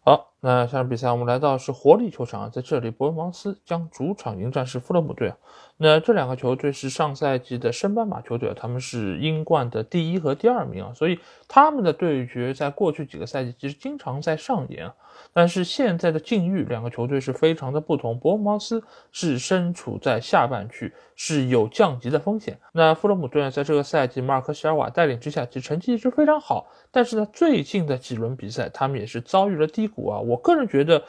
[0.00, 5.34] 好，那下场比赛我们来到是活力球场，在这里伯恩茅斯将主场迎战是富勒姆队。
[5.76, 11.18] 那这两个球队是上赛季的升班马球队，他们是英冠的第一和第二名啊，所以
[11.48, 14.94] 他们的对决在过去几个赛季其实经常在上演啊。
[15.32, 18.16] 但是现在的境遇，两个球队是非常的不同。
[18.18, 22.56] 伯恩茅斯是身处在下半区，是有降级的风险。
[22.72, 26.68] 那富勒姆队呢，在这个赛季马尔科·席尔瓦带领之下，其实成绩一直非常好。
[26.92, 30.20] 但是呢，最近的几轮比赛，他们也是遭遇了低谷啊。
[30.20, 31.02] 我个人觉得。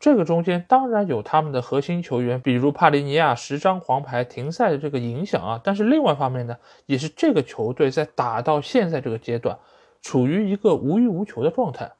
[0.00, 5.60] 这个中间当然有他们的核心球员，比如帕利尼亚十张黄牌停赛的这个影响啊。
[5.62, 9.58] 但是另外一方面呢，也是这个球队在打到现在这个阶段，
[10.00, 11.92] 处于一个无欲无求的状态。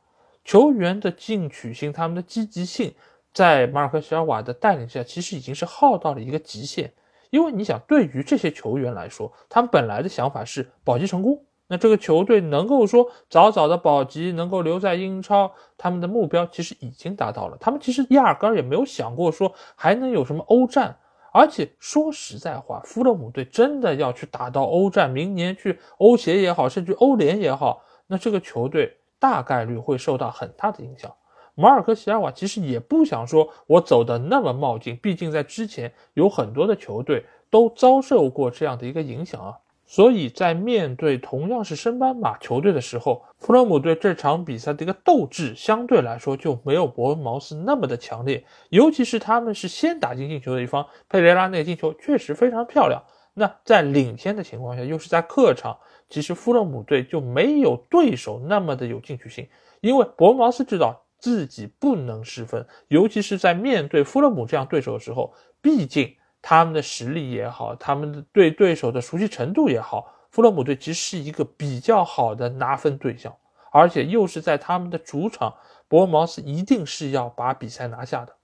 [0.47, 2.95] 球员的进取心，他们的积极性，
[3.35, 6.91] 在马尔科·西尔瓦的带领下，其实已经是耗到了一个极限。
[7.29, 17.57] 因为你想，对于这些球员来说，他们本来的想法是保级成功，那这个球队能够说早早的保级，能够留在英超，他们的目标其实已经达到了。
[17.61, 20.97] 他们其实压根儿也没有想过说还能有什么欧战。
[21.33, 31.15] 而且说实在话，富勒姆队真的要去打到欧战，明年去欧协也好，甚至欧联也好，那这个球队大概率会受到很大的影响。
[31.55, 39.55] 马尔科席尔瓦其实也不想说我走的那么冒进，毕竟在之前有很多的球队都遭受过这样的一个影响啊。
[39.91, 48.45] 所以在面对同样是升班马球队的时候，弗勒姆队这场比赛的一个斗志相对来说就没有伯恩茅斯那么的强烈。
[48.69, 53.03] 尤其是他们是先打进进球的一方，佩雷拉那个进球确实非常漂亮。
[53.35, 55.77] 那在领先的情况下，又是在客场，
[56.09, 59.49] 其实弗勒姆队就没有对手那么的有进取心，
[59.81, 66.15] 因为伯恩茅斯知道自己不能失分，尤其是在面对弗勒姆这样对手的时候，毕竟。
[66.43, 73.35] 他们的实力也好，他们的对对手的熟悉程度也好，富勒姆队其实是一个比较好的拿分对象，
[73.71, 75.55] 而且又是在他们的主场，
[75.87, 78.35] 伯恩茅斯一定是要把比赛拿下的。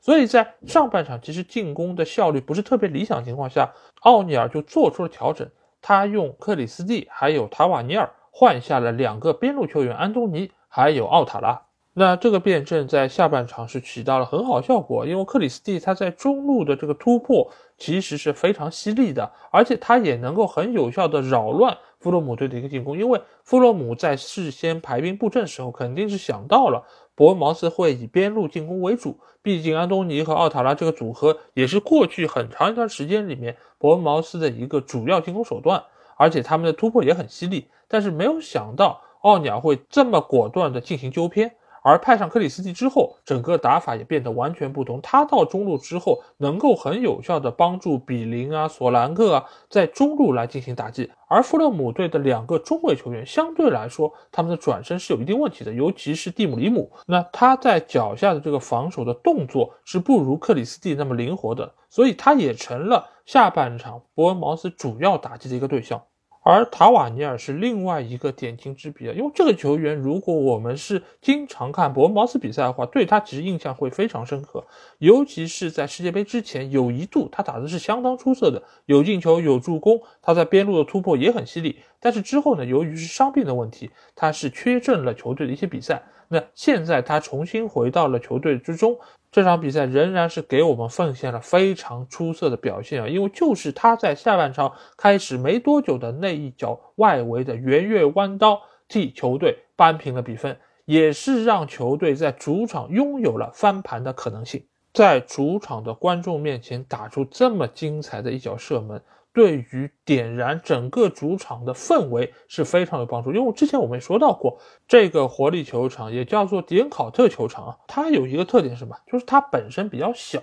[0.00, 5.48] 所以在上半场其实进攻的效率不是特别理想情况下，奥尼尔就做出了调整，
[5.80, 11.65] 他用克里斯蒂还有塔瓦尼尔换下了两个边路球员安东尼还有奥塔拉。
[11.98, 26.84] 那这个辩证在下半场是起到了很好效果，因为克里斯蒂他在中路的这个突破其实是非常犀利的，而且他也能够很有效的扰乱弗洛姆队的一个进攻，因为弗洛姆在事先排兵布阵时候肯定是想到了
[27.14, 35.82] 伯恩茅斯会以边路进攻为主，毕竟安东尼和奥塔拉这个组合也是过去很长一段时间里面伯恩茅斯的一个主要进攻手段，
[36.18, 41.50] 而且他们的突破也很犀利，但是没有想到奥尼尔会这么果断的进行纠偏。
[41.88, 45.00] 而派上克里斯蒂之后，整个打法也变得完全不同。
[45.00, 51.08] 他到中路之后，能够很有效的帮助比林啊、索兰克啊在中路来进行打击。
[51.28, 56.90] 而富勒姆队的两个中卫球员相对来说，他们的转身是有一定问题的，尤其是蒂姆里姆。
[57.06, 66.02] 那他在脚下的这个防守的动作是不如克里斯蒂那么灵活的，所以他也成了下半场伯恩茅斯主要打击的一个对象。
[66.48, 74.64] 而塔瓦尼尔是另外一个点睛之笔啊，因为这个球员，如果我们是经常看伯恩茅斯比赛的话，对他其实印象会非常深刻。
[74.98, 81.80] 尤其是在世界杯之前，有一度他打的是相当出色的，有进球，有助攻，他在边路的突破也很犀利。
[81.98, 86.00] 但是之后呢，由于是伤病的问题，他是缺阵了球队的一些比赛。
[86.28, 88.98] 那现在他重新回到了球队之中。
[89.32, 93.08] 这场比赛仍然是给我们奉献了非常出色的表现啊！
[93.08, 98.58] 因为就是他在下半场开始没多久的那一脚外围的圆月弯刀，
[98.88, 100.56] 替球队扳平了比分，
[100.86, 104.64] 也是让球队在主场拥有了翻盘的可能性。
[104.94, 109.02] 在主场的观众面前打出这么精彩的一脚射门。
[109.36, 114.58] 对于点燃整个主场的氛围是非常有帮助，因为之前我们也说到过，
[114.88, 118.96] 这个活力球场也叫做迪恩考特球场啊，它有一个特点是什么？
[119.06, 120.42] 就是它本身比较小，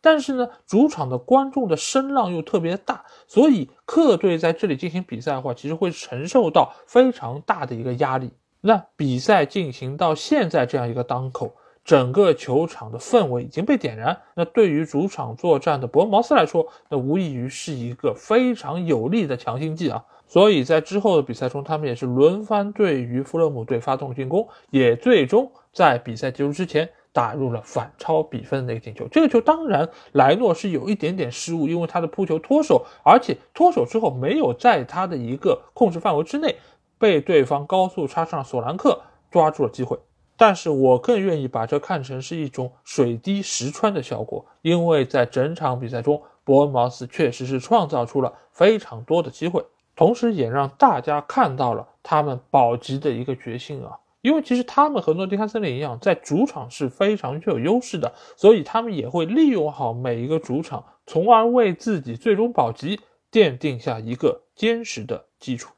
[0.00, 8.30] 但是呢，主场的观众的声浪又特别大，所以客队在这里进行比赛的话，其实会承受到非常大的一个压力。
[8.62, 11.54] 那比赛进行到现在这样一个当口。
[11.84, 20.04] 整个球场的氛围已经被点燃，那对于主场作战的伯恩茅斯来说，那无异于是一个非常有力的强心剂啊！
[20.28, 29.06] 所以在之后的比赛中，他们也是轮番对于富勒姆队发动进攻，也最终在比赛结束之前打入了反超比分的那个进球。
[29.08, 36.56] 这个球当然莱诺是有一点点失误，因为他的扑球脱手，而且脱手之后没有在他的一个控制范围之内，
[36.96, 39.98] 被对方高速插上索兰克抓住了机会。
[40.36, 49.64] 但是我更愿意把这看成是一种水滴石穿的效果，因为在整场比赛中，伯恩茅斯确实是创造出了非常多的机会，
[49.94, 53.98] 同时也让大家看到了他们保级的一个决心啊！
[54.22, 65.72] 因为其实他们和诺丁汉森林一样，在主场是非常具有优势的，所以他们也会利用好每一个主场，从而为自己最终保级奠定下一个坚实的基础。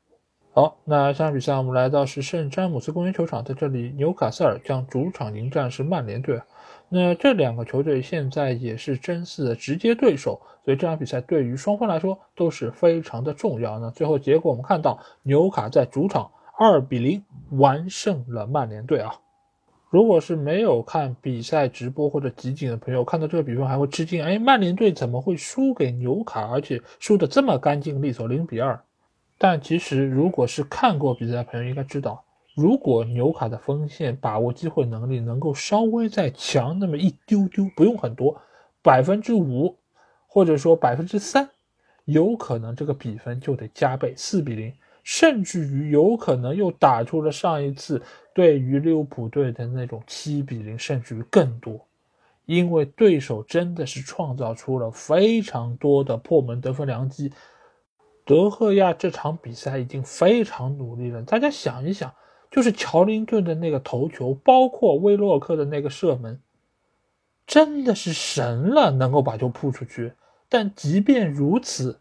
[0.56, 6.40] 好，那下场比赛我们来到是圣詹姆斯公园球场，在这里纽卡斯尔将主场迎战是曼联队。
[6.88, 13.80] 那这两个球队现在也是争四的直接对手，所以这场比赛对于双方来说都是非常的重要。
[13.80, 19.12] 那最后结果我们看到纽卡在主场二比零完胜了曼联队啊。
[19.90, 28.80] 如果是没有看比赛直播或者集锦的朋友，看到这个比分还会吃惊，哎，曼联队怎么会输给纽卡，而且输的这么干净利索，零比二。
[29.36, 32.24] 但其实，如果是看过比赛的朋友应该知道，
[32.54, 38.40] 如果纽卡的锋线把握机会能力能够稍微再强那么一丢丢，不用很多，
[38.80, 39.76] 百分之五，
[40.26, 41.48] 或者说百分之三，
[42.04, 44.72] 有可能这个比分就得加倍，四比零。
[45.02, 48.00] 甚至于有可能又打出了上一次
[48.32, 51.78] 对于利物浦队的那种七比零，甚至于更多。
[52.46, 57.30] 因为对手真的是创造出了非常多的破门得分良机。
[58.24, 62.12] 德赫亚这场比赛已经非常努力了，大家想一想，
[62.50, 66.40] 就是乔林顿的那个头球，包括威洛克的那个射门，
[67.46, 70.12] 真的是神了，能够把球扑出去。
[70.48, 72.00] 但即便如此，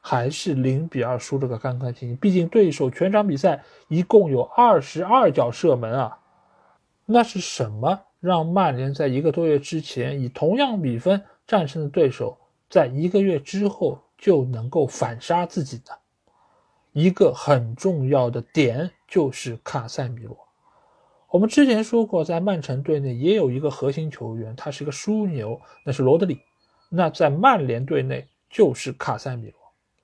[0.00, 2.16] 还是零比二输了个干干净净。
[2.18, 6.18] 毕竟对手全场比赛一共有二十二脚射门啊，
[7.06, 8.00] 那是什么？
[8.20, 12.38] 让曼联在一个多月之前以同样比分战胜的对手，
[12.70, 15.98] 在一个月之后就能够反杀自己的
[16.92, 20.36] 一个很重要的点就是卡塞米罗。
[21.28, 26.40] 我们之前说过，在曼城队内也有一个核心球员，他是一个枢纽，那是罗德里。
[26.88, 29.58] 那在曼联队内就是卡塞米罗，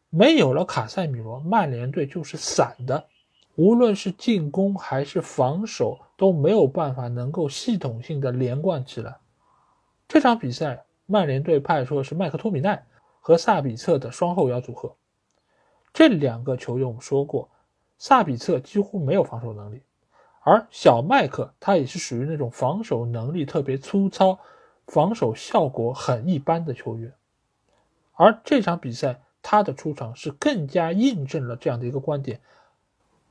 [0.08, 3.06] 没有了卡塞米罗，曼联队就是散的。
[3.54, 9.16] 无论是进攻还是防守都没有办法能够系统性的连贯起来。
[10.08, 12.84] 这场比赛，曼联队派出的是麦克托米奈
[13.20, 14.96] 和萨比策的双后腰组合。
[15.92, 17.48] 这两个球员我们说过，
[17.98, 19.82] 萨比策几乎没有防守能力，
[20.42, 24.38] 而小麦克他也是属于那种防守能力特别粗糙、
[24.86, 27.12] 防守效果很一般的球员。
[28.14, 32.40] 而这场比赛他的出场是更加印证了这样的一个观点。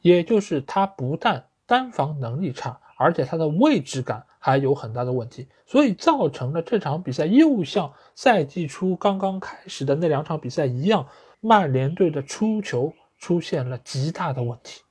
[0.01, 11.05] 也就是他不但单防能力差，而且他的位置感还有很大的问题，所以造成了这场比赛又像赛季初刚刚开始的那两场比赛一样，
[11.41, 14.81] 曼联队的出球出现了极大的问题，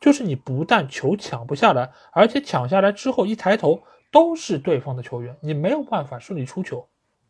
[0.00, 6.86] 就是你不但球抢不下来，而且抢下来之后一抬头都是对方的球员，你没有办法顺利出球，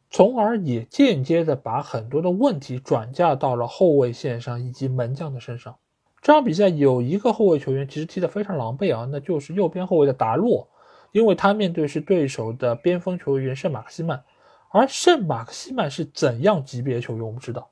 [0.09, 5.77] 从而也间接的把很多的问题转嫁到了后卫线上以及门将的身上。
[6.23, 10.69] 这场比赛有一个后卫球员其实踢得非常狼狈啊，那就是右边后卫的达洛，
[11.17, 14.23] 因为他面对是对手的边锋球员圣马克西曼，
[14.69, 17.25] 而圣马克西曼是怎样级别的球员？
[17.25, 17.71] 我们知道，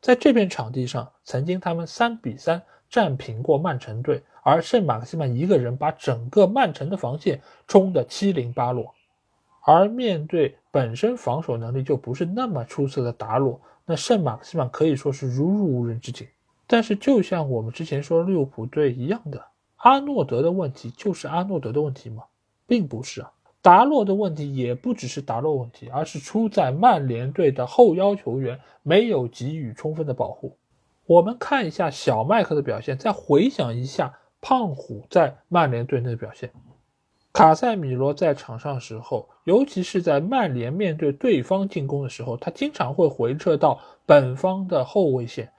[0.00, 8.94] 在这片场地上，曾经他们三比三战平过曼城队，而圣马克西曼一个人把整个曼城的防线冲得七零八落，
[9.64, 16.24] 而面对本身防守能力就不是那么出色的达洛，那圣马克西曼可以说是如入无人之境。
[16.68, 19.44] 但是，就像我们之前说利物浦队一样的，
[19.78, 22.22] 阿诺德的问题就是阿诺德的问题吗？
[22.66, 30.56] 并不是啊，达洛的问题也不只是达洛问题，而是出在曼联队的后腰球员没有给予充分的保护。
[31.06, 36.50] 我们看一下小麦克的表现，再回想一下胖虎在曼联队内的表现。
[37.32, 45.52] 卡塞米罗在场上时候，尤其是在曼联面对对方进攻的时候，他经常会回撤到本方的后卫线。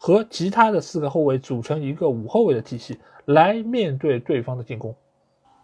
[0.00, 4.94] 和其他的四个后卫组成一个五后卫的体系来面对对方的进攻，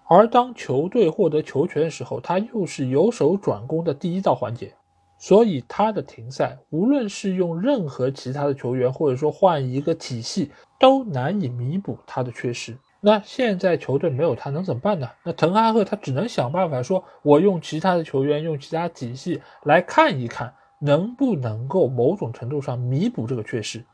[0.07, 4.75] 而当球队获得球权的时候，他又是由守转攻的第一道环节，
[5.19, 12.77] 所以他的停赛，无论是用任何其他的球员，或者说换一个体系，都难以弥补他的缺失。
[13.01, 15.09] 那现在球队没有他，能怎么办呢？
[15.25, 23.85] 那滕哈赫他只能想办法说，我用其他的球员，用其他体系来看一看，能不能够某种程度上弥补这个缺失。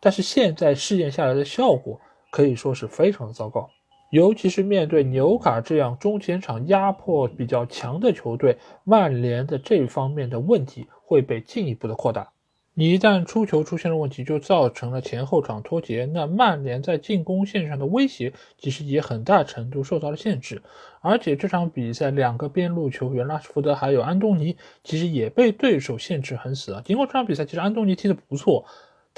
[0.00, 2.00] 但是现在试验下来的效果
[2.30, 3.68] 可以说是非常的糟糕，
[4.10, 12.32] 尤其是面对纽卡这样中前场压迫比较强的球队，曼联的这方面的问题会被进一步的扩大。
[12.78, 20.60] 你一旦出球出现了问题，就造成了前后场脱节，那曼联在进攻线上的威胁其实也很大程度受到了限制。
[21.00, 26.82] 而且这场比赛两个边路球员拉什福德还有安东尼，其实也被对手限制很死啊。
[26.84, 28.66] 尽管这场比赛其实安东尼踢得不错。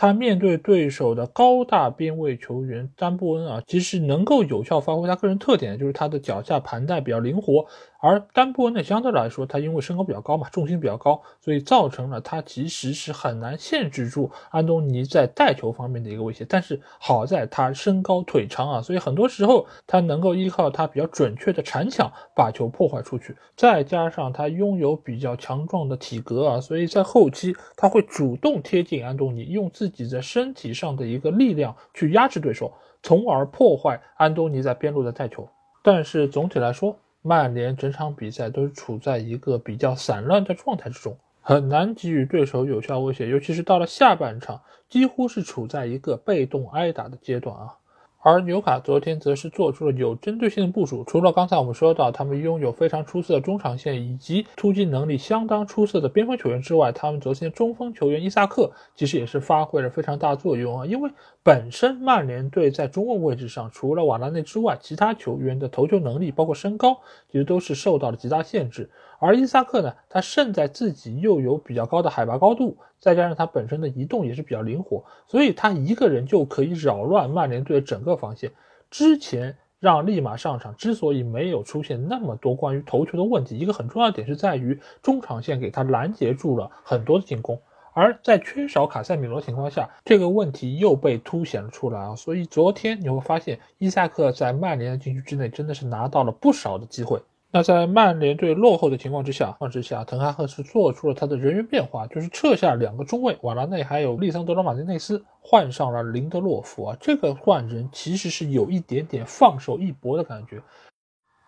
[0.01, 7.67] 他面对对手的高大边位球员詹布恩啊，其实能够有效发挥他个人特点，就是他的脚下盘带比较灵活。
[8.01, 16.47] 而丹布恩呢，相对来说，他因为身高比较高嘛，重心比较高，所以造成了他其实是很难限制住安东尼在带球方面的一个威胁。
[16.49, 23.37] 但是好在他身高腿长啊，所以很多时候他能够依靠他比较准确的铲抢把球破坏出去。
[23.57, 32.73] 再加上他拥有比较强壮的体格啊，所以在后期他会主动贴近安东尼，用自己的身体上的一个力量去压制对手，
[33.03, 35.49] 从而破坏安东尼在边路的带球。
[35.83, 47.77] 但是总体来说，曼联整场比赛都是处在一个比较散乱的状态之中，很难给予对手有效威胁，尤其是到了下半场，几乎是处在一个被动挨打的阶段啊。
[48.21, 61.09] 而纽卡昨天则是做出了有针对性的部署，除了刚才我们说到他们拥有非常出色的中场线以及突击能力相当出色的边锋球员之外，他们昨天中锋球员伊萨克其实也是发挥了非常大作用啊，因为
[61.45, 66.99] 本身曼联队在中卫位置上除了瓦拉内之外，其他球员的头球能力包括身高
[67.31, 68.91] 其实都是受到了极大限制。
[69.19, 78.53] 而伊萨克呢，他胜在自己又有比较高的海拔高度，再加上他本身的移动也是比较灵活，所以他一个人就可以扰乱曼联队的整个防线。
[78.91, 87.61] 之前让利马上场之所以没有出现那么多关于头球的问题，一个很重要的点是在于中场线给他拦截住了很多的进攻，
[87.93, 92.15] 而在缺少卡塞米罗情况下，这个问题又被凸显了出来啊。
[92.15, 97.21] 所以昨天你会发现，伊萨克在曼联的禁区之内真的是拿到了不少的机会。
[97.51, 106.97] 那在曼联队落后的情况之下，况之下，滕哈赫是做出了他的人员变化，就是撤下两个中卫，瓦拉内还有利桑德罗马丁内斯，换上了林德洛夫啊。
[107.01, 110.61] 这个换人其实是有一点点放手一搏的感觉，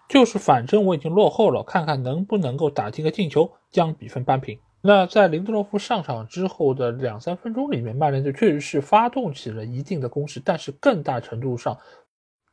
[0.08, 4.58] 就是反正我已经落后了，看看能不能够打进个进球，将比分扳平。
[4.82, 11.76] 那在林德洛夫上场之后的两三分钟里面，曼联队确实是发动起了一定的攻势，但是更大程度上。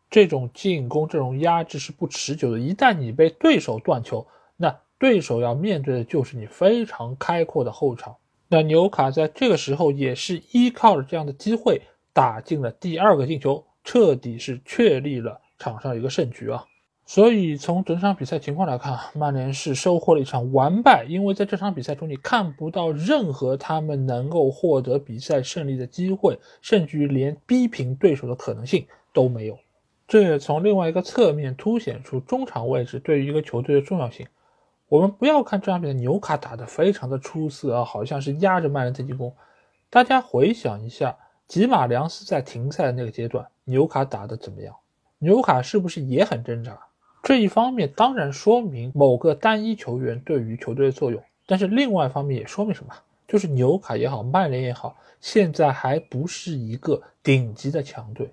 [0.10, 2.60] 这种进攻、这种压制是不持久的。
[2.60, 8.16] 一旦你被对手断球，那对手要面对的就是你非常开阔的后场。
[8.48, 11.82] 那纽卡在这个时候也是依靠着这样的机会
[12.14, 16.66] 打进了第二个进球，彻底是确立了场上一个胜局啊。
[17.06, 29.58] 所以从整场比赛情况来看，曼联是收获了一场完败，因为在这场比赛中你看不到任何他们能够获得比赛胜利的机会，甚至于连逼平对手的可能性都没有。
[30.08, 34.26] 这也从另外一个侧面凸显出中场位置对于一个球队的重要性。
[34.88, 39.36] 我们不要看这场比赛纽卡打得非常的出色啊，好像是压着曼联在进攻。
[39.90, 44.74] 大家回想一下，吉马良斯在停赛的那个阶段，纽卡打得怎么样？
[45.20, 46.80] 纽卡是不是也很挣扎？
[47.22, 52.94] 这一方面当然说明某个单一球员对于球队的作用，但是另外一方面也说明什么？
[53.28, 58.32] 就是纽卡也好，曼联也好，现在还不是一个顶级的强队。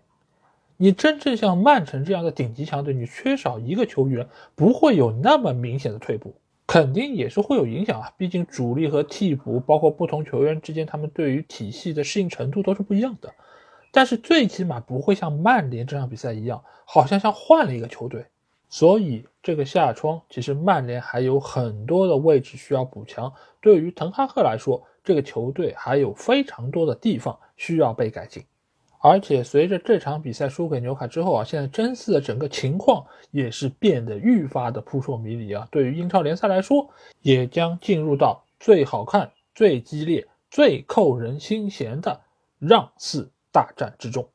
[0.76, 6.34] 你真正像曼城这样的顶级强队，你缺少一个球员，不会有那么明显的退步，
[6.66, 8.12] 肯定也是会有影响啊。
[8.16, 13.32] 毕竟主力和替补，包括不同球员之间，他们对于体系的适应程度都是不一样的。
[13.92, 18.26] 但是最起码不会像曼联这场比赛一样，好像像换了一个球队。
[18.68, 23.32] 所以这个夏窗，其实曼联还有很多的位置需要补强。
[23.60, 28.42] 对于滕哈赫来说，这个球队还有非常多的地方需要被改进。
[29.06, 35.68] 而且随着这场比赛输给纽卡之后啊，现在真四的整个情况也是变得愈发的扑朔迷离啊。
[35.70, 36.88] 对于英超联赛来说，
[37.20, 42.18] 也将进入到最好看、最激烈、最扣人心弦的
[42.58, 44.26] 让四大战之中。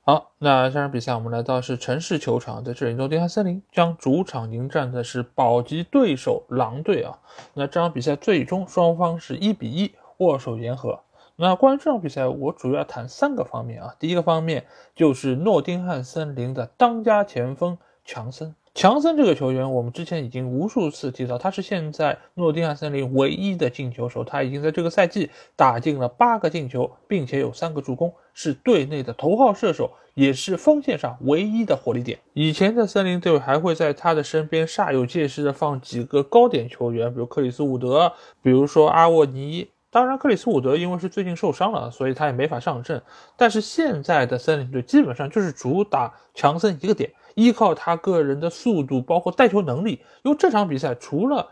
[0.00, 7.18] 好，那这场比赛我们来到是城市球场，在这里诺丁汉森林将主场迎战的是保级对手狼队啊。
[7.52, 10.98] 那这场比赛最终双方是一比一握手言和。
[11.36, 13.96] 那关于这场比赛，我主要谈三个方面啊。
[13.98, 18.54] 第一个方面就是诺丁汉森林的当家前锋强森。
[18.72, 24.22] 强森这个球员，我们之前已经无数次提到，他是现在诺丁汉森林唯一的进球手。
[24.24, 32.18] 他已经在这个赛季打进了八个进球，并且有三个助攻，是队内的头号射手，也是锋线上唯一的火力点。
[32.32, 38.12] 以前的森林队还会在他的身边煞有介事的放几个高点球员，比如克里斯伍德，
[38.42, 39.68] 比如说阿沃尼。
[39.94, 43.00] 当然，克里斯伍德因为是最近受伤了，所以他也没法上阵。
[43.36, 50.02] 但是现在的森林队基本上就是主打强森一个点，依靠他个人的速度，包括带球能力。
[50.24, 51.48] 因为这场比赛除了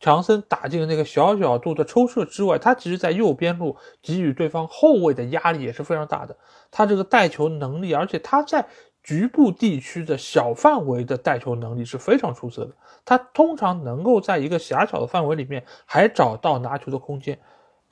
[0.00, 6.36] 强森打进那个小角度的抽射之外，他其实在右边路给予对方后卫的压力也是非常大的。
[6.72, 8.66] 他这个带球能力，而且他在
[9.04, 12.72] 局部地区的小范围的带球能力是非常出色的。
[13.04, 17.38] 他通常能够在一个狭小的范围里面还找到拿球的空间。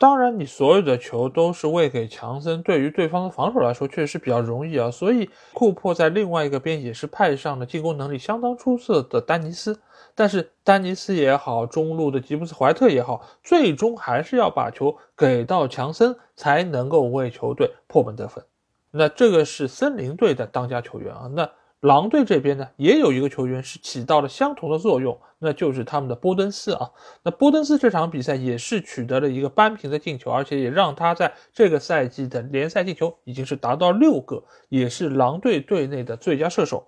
[0.03, 4.90] 当然，你所有的球都是喂给强森，对于对方的防守来说，确实是比较容易啊。
[4.90, 9.80] 所以库珀在另外一个边也是派上了进攻能力相当出色的丹尼斯。
[10.16, 18.44] 但是丹尼斯也好，中路的吉布斯怀特也好，最终还是要把球给到强森，才能够为球队破门得分。
[18.90, 21.30] 那这个是森林队的当家球员啊。
[21.32, 21.48] 那。
[21.83, 26.89] 狼队这边呢，也有一个球员是起到了相同的作用，那就是他们的波登斯啊。
[27.24, 36.87] 那波登斯这场比赛也是取得了一个扳平的进球，而且也让他在这个赛季的联赛进球已经是达到六个，也是狼队队内的最佳射手。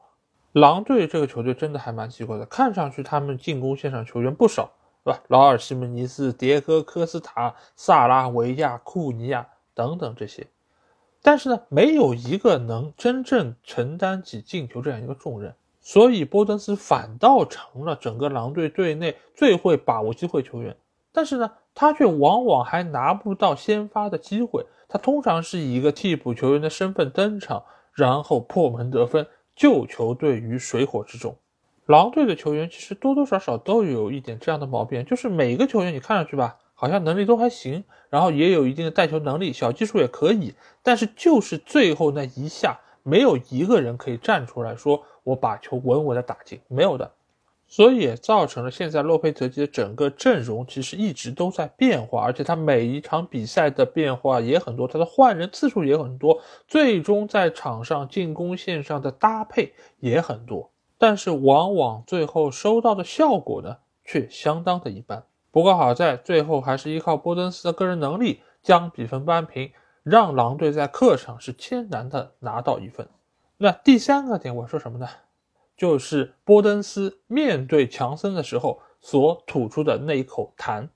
[0.52, 4.70] 狼队这个球队真的还蛮奇怪的，看上去他们进攻线上球员不少，
[5.02, 5.20] 对吧？
[5.26, 10.46] 劳尔、西门尼斯、迭戈、科斯塔、萨拉维亚、库尼亚等等这些。
[11.26, 20.76] 但是呢，没有一个能真正承担起进球这样一个重任，所以波登斯反倒成了整个狼队队内最会把握机会球员。
[21.12, 27.64] 但是呢，他却往往还拿不到先发的机会，他通常是以一个替补球员的身份登场，
[27.94, 31.34] 然后破门得分，救球队于水火之中。
[31.86, 36.58] 狼队的球员其实多多少少都有一点这样的毛病，就是每个球员你看上去吧。
[36.74, 47.10] 好像能力都还行，然后也有一定的带球能力，小技术也可以，但是就是最后那一下，没有一个人可以站出来说我把球稳稳的打进，没有的，
[47.66, 65.24] 所以也造成了现在洛佩泽基的整个阵容其实一直都在变化，而且他每一场比赛的变化也很多，他的换人次数也很多，最终在场上进攻线上的搭配也很多，但是往往最后收到的效果呢，却相当的一般。
[65.54, 69.70] 不过好在最后还是依靠波登斯的个人能力将比分扳平，
[70.02, 73.08] 让狼队在客场是艰难的拿到一分。
[73.58, 75.08] 那第三个点我说什么呢？
[75.76, 80.88] 就是波登斯面对强森的时候所吐出的那一口痰。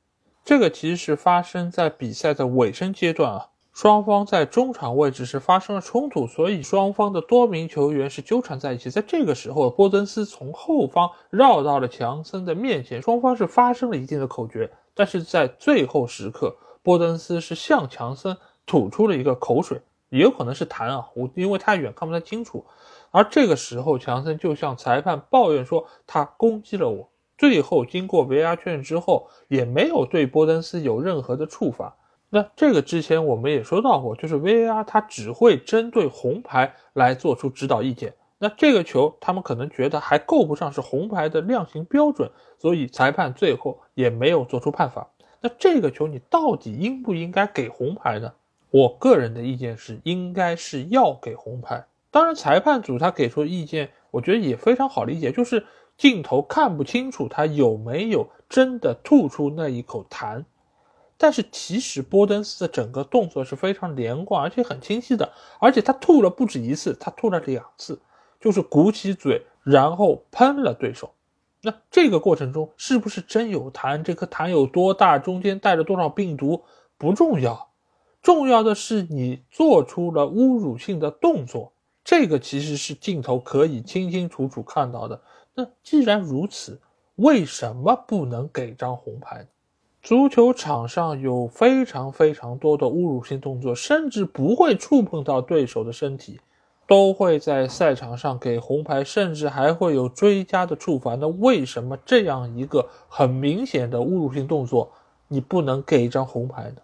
[0.44, 3.50] 这个其实是发生在比赛的尾声阶段啊。
[3.80, 8.90] 双方在中场位置是发生了冲突，所以双方的多名球员是纠缠在一起。
[8.90, 14.68] 在这个时候，波登斯从后方绕到了强森的面前，双方是发生了一定的口角。
[14.94, 22.66] 但是在最后时刻，波登斯是向强森吐出了一个口水，也有可能是痰啊，我因为太远看不太清楚。
[23.12, 27.08] 而这个时候，强森就向裁判抱怨说他攻击了我。
[27.36, 31.94] 最后经过 VR 确认之后，也没有对波登斯有任何的处罚。
[32.30, 38.14] 那这个之前我们也说到过，就是 VAR 它只会针对红牌来做出指导意见。
[38.38, 45.06] 那这个球他们可能觉得还够不上是红牌的量刑标准，所以裁判最后也没有做出判罚。
[45.40, 48.32] 那这个球你到底应不应该给红牌呢？
[48.70, 51.84] 我个人的意见是应该是要给红牌。
[52.10, 55.64] 当然，裁判组他给出的意见，我觉得也非常好理解，就是
[55.96, 60.44] 镜头看不清楚他有没有真的吐出那一口痰。
[61.20, 65.32] 但是其实波登斯的整个动作是非常连贯，而且很清晰的。
[65.58, 68.00] 而且他吐了不止一次，他吐了两次，
[68.40, 71.10] 就是鼓起嘴，然后喷了对手。
[71.62, 74.04] 那这个过程中是不是真有痰？
[74.04, 75.18] 这颗痰有多大？
[75.18, 76.62] 中间带着多少病毒？
[76.96, 77.70] 不重要，
[78.22, 81.72] 重要的是你做出了侮辱性的动作。
[82.04, 85.20] 这个其实是镜头可以清清楚楚看到的。
[85.54, 86.80] 那既然如此，
[87.16, 89.48] 为什么不能给张红牌？
[90.08, 96.40] 足球场上有非常非常多的侮辱性动作，甚至不会触碰到对手的身体，
[96.86, 101.14] 都会在赛场上给红牌，甚至还会有追加的处罚。
[101.16, 104.90] 那为什么这样一个很明显的侮辱性动作，
[105.28, 106.76] 你不能给一张红牌呢？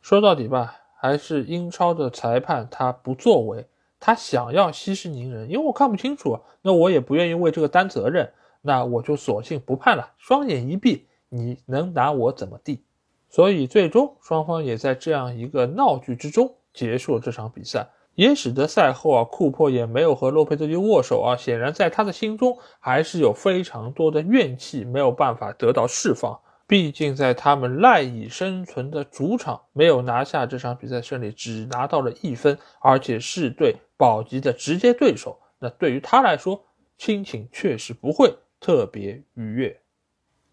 [0.00, 3.66] 说到底吧，还是英超的裁判他不作为，
[4.00, 8.32] 他想要息事宁人，因为我看不清楚，那我也不愿意为这个担责任，
[8.62, 11.06] 那我就索性不判了，双眼一闭。
[11.36, 12.82] 你能拿我怎么地？
[13.28, 21.36] 所以最终双方也在这样一个闹剧之中结束了这场比赛，也使得赛后啊，库珀也没有和洛佩兹基握手啊。
[21.36, 26.40] 显然在他的心中还是有非常多的怨气，没有办法得到释放。
[26.68, 35.38] 毕竟在他们赖以生存的主场没有拿下这场比赛胜利，只拿到了一分，而且是对保级的直接对手。
[35.58, 36.60] 那对于他来说，
[36.98, 39.80] 心情确实不会特别愉悦。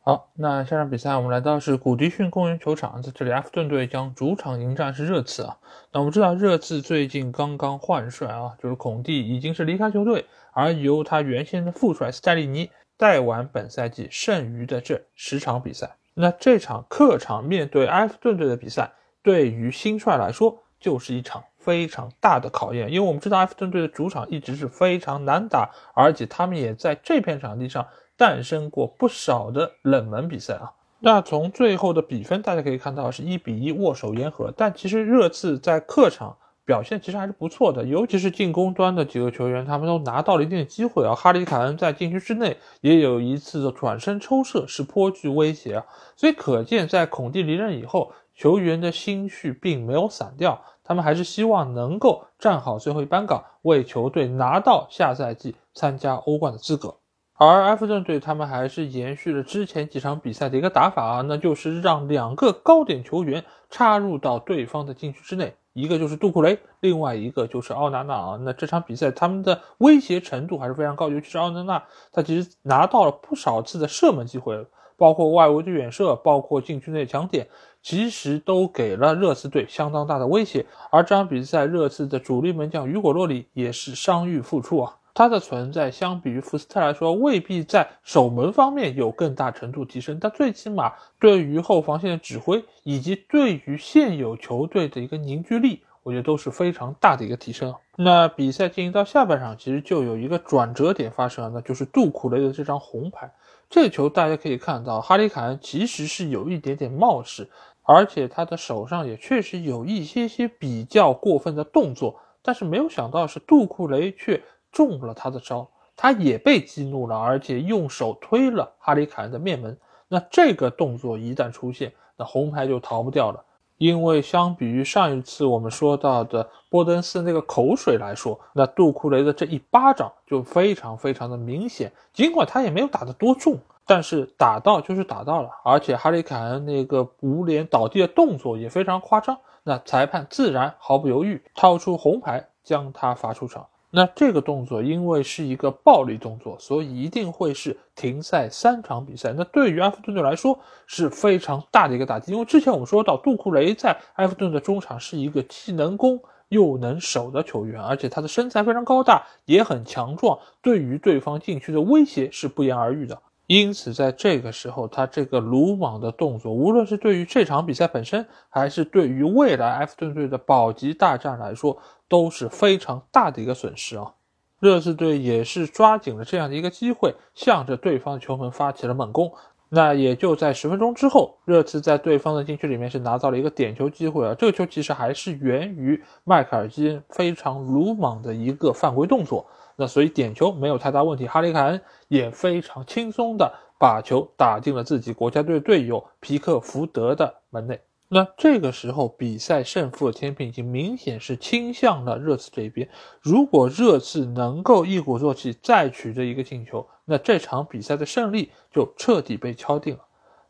[0.05, 5.57] 好，那下场比赛我们来到是古迪逊公园球场，在这里，埃弗顿队将主场迎战是热刺啊。
[5.93, 15.95] 那我们知道热刺最近刚刚换帅啊，就是孔蒂已经是离开球队，而由他原先的副帅斯泰利尼带完本赛季剩余的这十场比赛。
[16.15, 18.91] 那这场客场面对埃弗顿队的比赛，
[19.21, 27.87] 对于新帅来说就是一场非常大的考验，因为我们知道埃弗顿队的主场一直是非常难打，而且他们也在这片场地上。
[28.23, 30.71] 诞生过不少的冷门比赛啊，
[31.01, 41.13] 那从最后的比分大家可以看到是一比一握手言和，但其实热刺在客场表现其实还是不错的，尤其是进攻端的几个球员，他们都拿到了一定的机会啊。
[41.13, 45.85] 哈里凯恩在禁区之内也有一次的转身抽射，是颇具威胁啊。
[46.15, 56.95] 所以可见，在孔蒂离任以后，球员的心绪并没有散掉，他们还是希望能够站好最后一班岗，为球队拿到下赛季参加欧冠的资格。
[57.35, 68.37] 而埃弗顿队他们还是延续了之前几场比赛的一个打法啊，那就是让两个高点球员插入到对方的禁区之内，一个就是杜库雷，另外一个就是奥纳纳啊。
[68.41, 74.65] 那这场比赛他们的威胁程度还是非常高，尤其是奥纳纳，他其实拿到了不少次的射门机会，
[74.95, 77.47] 包括外围的远射，包括禁区内抢点，
[77.81, 80.63] 其实都给了热刺队相当大的威胁。
[80.91, 84.97] 而这场比赛，热刺的主力门将雨果洛里也是伤愈复出啊。
[85.15, 97.71] 他的存在相比于福斯特来说，未必在守门方面有更大程度提升，但最起码对于后防线的指挥以及对于现有球队的一个凝聚力，我觉得都是非常大的一个提升。
[97.95, 103.31] 那比赛进行到下半场，其实就有一个转折点发生了，那就是杜库雷的这张红牌。
[103.69, 107.47] 这个球大家可以看到，哈里凯恩其实是有一点点冒失，
[107.83, 114.41] 而且他的手上也确实有一些些比较过分的动作，但是没有想到是杜库雷却。
[114.73, 115.65] 中了他的招，
[115.95, 119.77] 他也被激怒了，而且用手推了哈里凯恩的面门。
[120.09, 123.41] 那这个动作一旦出现，那红牌就逃不掉了。
[123.79, 131.91] 因为相比于上一次我们说到的波登斯那个口水来说，那杜库雷的这一巴掌就非常非常的明显。
[132.13, 135.49] 尽管他也没有打得多重，但是打到就是打到了。
[135.63, 143.65] 而且哈里凯恩那个捂脸倒地的动作也非常夸张，那裁判自然毫不犹豫掏出红牌将他罚出场。
[143.95, 149.31] 那这个动作因为是一个暴力动作，所以一定会是停赛三场比赛。
[149.37, 156.19] 那对于埃弗顿队来说是非常大的一个打击，因为之前我们说到杜库雷在埃弗顿的中场是一个既能攻
[156.49, 163.21] 又能守的球员，而且他的身材非常高大，也很强壮，对于对方禁区的威胁是不言而喻的。
[163.55, 171.77] 因此，在这个时候，他这个鲁莽的动作，无论是对于这场比赛本身，还是对于未来埃弗顿队的保级大战来说，
[172.09, 174.11] 都是非常大的一个损失啊！
[174.59, 179.31] 热刺队也是抓紧了这样的一个机会，向着对方的球门发起了猛攻。
[179.69, 184.33] 那也就在十分钟之后，热刺在对方的禁区里面是拿到了一个点球机会啊！
[184.33, 189.45] 这个球其实还是源于迈克尔基恩非常鲁莽的一个犯规动作。
[189.75, 197.79] 那所以点球没有太大问题，哈里凯恩也非常轻松的把球打进了自己国家队队友皮克福德的门内。
[198.09, 202.87] 那这个时候比赛胜负的天平已经明显是倾向了热刺这一边。
[203.19, 210.01] 如果热刺能够一鼓作气再取得一个进球，那这场比赛的胜利就彻底被敲定了。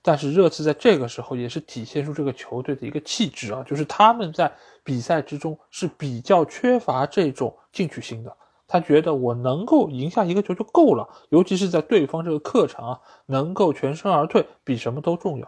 [0.01, 4.51] 但是热刺在这个时候也是体现出这个球队的一个气质啊，就是他们在
[4.83, 8.37] 比赛之中是比较缺乏这种进取心的。
[8.73, 15.47] 他觉得我能够赢下一个球就够了，尤其是在对方这个客场啊，能够全身而退比什么都重要。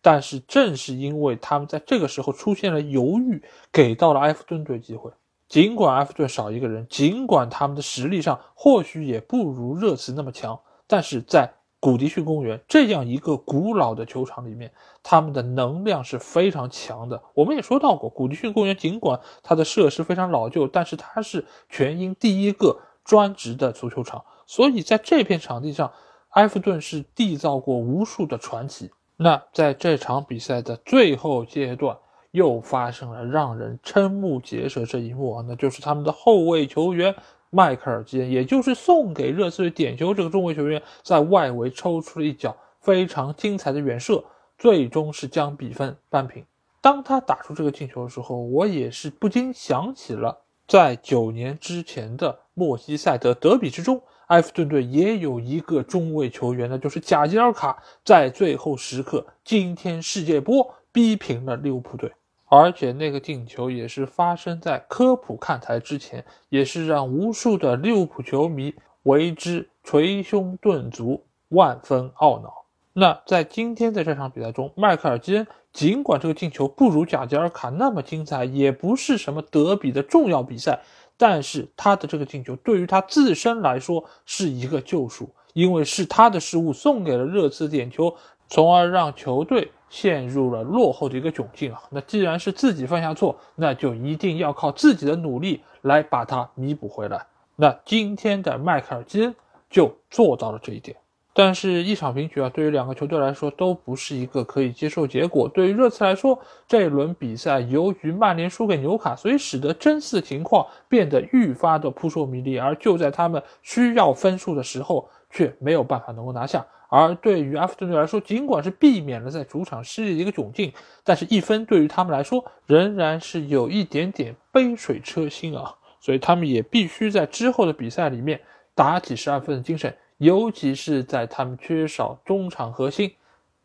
[0.00, 5.10] 但是正是因为他们在这个时候出现了犹豫，给到了埃弗顿队机会。
[5.46, 11.52] 尽管埃弗顿少一个人，尽管他们的实力上或许也不如热刺那么强，但是在
[11.84, 14.72] 古迪逊公园这样一个古老的球场里面，
[15.02, 17.22] 他们的能量是非常强的。
[17.34, 25.92] 我们也说到过，古迪逊公园尽管它的设施非常老旧，但是它是全英第一个专职的足球场，所以在这片场地上，
[26.30, 28.90] 埃弗顿是缔造过无数的传奇。
[29.18, 31.98] 那在这场比赛的最后阶段，
[32.30, 37.14] 又发生了让人瞠目结舌这一幕啊，那就是他们的后卫球员。
[37.54, 44.24] 迈克尔基恩，也就是送给热刺队点球这个中卫球员，在外围抽出了一脚非常精彩的远射，
[44.58, 46.44] 最终是将比分扳平。
[46.80, 50.36] 当他打出这个进球的时候，我也是不禁想起了
[50.66, 62.10] 在九年之前的莫西塞德德比之中，埃弗顿队也有一个中卫球员，那就是贾吉尔卡，在最后时刻惊天世界波逼平了利物浦队。
[62.56, 72.64] 而且那个进球也是发生在科普看台之前，也是让无数的利物浦球迷为之捶胸顿足、万分懊恼。
[72.92, 80.78] 那在今天的这场比赛中，迈克尔基恩尽管这个进球不如贾吉尔卡那么精彩，也不是什么德比的重要比赛，
[81.16, 88.14] 但是他的这个进球对于他自身来说是一个救赎，因为是他的失误送给了热刺点球，
[88.46, 89.72] 从而让球队。
[89.94, 91.80] 陷入了落后的一个窘境啊！
[91.88, 97.24] 那既然是自己犯下错，那就一定要靠自己的努力来把它弥补回来。
[97.54, 99.32] 那今天的迈克尔基恩
[99.70, 100.96] 就做到了这一点。
[101.32, 105.48] 但是，一场平局啊，对于两个球队来说都不是一个可以接受结果。
[105.48, 106.36] 对于热刺来说，
[106.66, 112.58] 这一轮比赛由于曼联输给纽卡，所以使得争四情况变得愈发的扑朔迷离。
[112.58, 116.66] 而就在他们需要分数的时候，却没有办法能够拿下。
[116.96, 120.72] 而对于阿弗顿队来说，尽管是避免了在主场失利的一个窘境，
[121.02, 128.40] 但是一分对于他们来说仍然是有一点点杯水车薪啊，所以他们也必须在之后的比赛里面
[128.76, 133.12] 打起十二分的精神，尤其是在他们缺少中场核心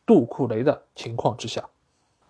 [0.08, 1.64] 杜库雷的情况之下。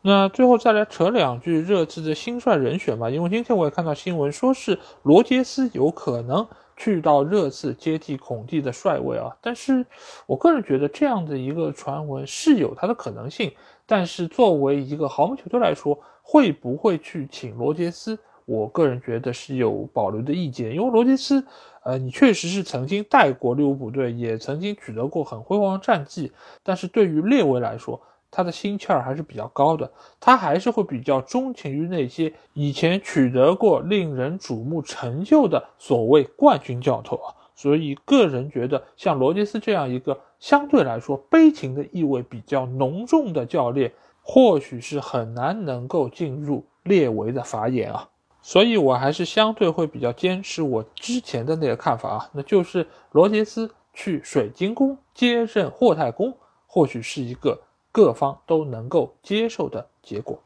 [0.01, 6.45] 那最后再来扯两句热刺的新帅人选吧，因为今天我也看到新闻说是罗杰斯有可能。
[6.79, 9.35] 去到热刺接替孔蒂的帅位啊。
[9.41, 9.85] 但是
[10.25, 13.51] 我个人觉得这样的一个传闻是有它的可能性。
[13.85, 18.17] 但是作为一个豪门球队来说，会不会去请罗杰斯？
[18.45, 21.43] 我个人觉得是有保留的意见，因为罗杰斯，
[21.83, 26.31] 呃，你确实是曾经带过利物浦队，也曾经取得过很辉煌的战绩。
[26.63, 28.01] 但是对于列维来说，
[28.31, 37.33] 他的心气儿还是比较高的，他还是会比较钟情于那些以前取得过令人瞩目成就的所谓冠军教头啊。
[37.55, 48.07] 所以个人觉得，像罗杰斯这样一个相对来说悲情的意味比较浓重的教练，或许是很难能够进入列维的法眼啊。
[48.41, 56.33] 所以，我还是相对会比较坚持我之前的那个看法啊，那就是罗杰斯去水晶宫接任霍太公，
[56.65, 57.59] 或许是一个
[57.99, 60.39] 各方都能够接受的结果。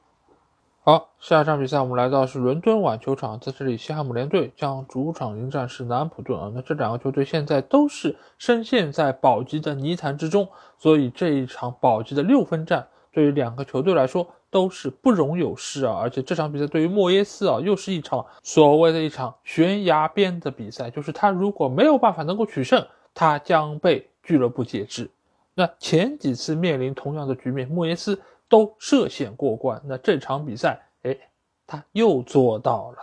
[0.82, 6.52] 好，下一场比赛我们来到是伦敦碗球场，在这里西汉姆联队将主场迎战是南普顿啊。
[6.56, 10.50] 那这两个球队现在都是深陷在保级的泥潭之中，
[10.80, 14.28] 所以这一场保级的六分战对于两个球队来说。
[14.54, 15.98] 都是不容有失啊！
[16.00, 22.86] 而且这场比赛对于莫耶斯啊，又是一场所谓的一场悬崖边的比赛，就是他如果没有办法能够取胜，
[23.16, 25.10] 他将被俱乐部解职。
[25.54, 31.18] 那前几次面临同样的局面，莫耶斯都涉险过关，那这场比赛，哎，
[31.66, 32.98] 他又做到了。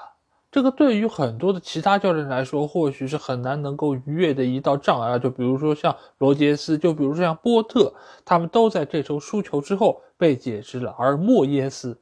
[0.53, 5.17] 这个对于很多的其他教练来说，或许是很难能够逾越的一道障碍啊。
[5.17, 7.95] 就比如说像罗杰斯，就比如说像波特，
[8.25, 10.93] 他们都在这周输球之后被解职了。
[10.99, 11.97] 而莫耶斯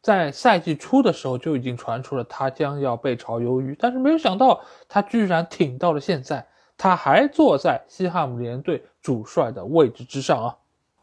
[0.00, 6.46] 在赛季初的时候就已经传出了他将要被炒鱿鱼，但是没有想到他居然挺到了现在，
[6.82, 10.56] 他还坐在西汉姆联队主帅的位置之上啊。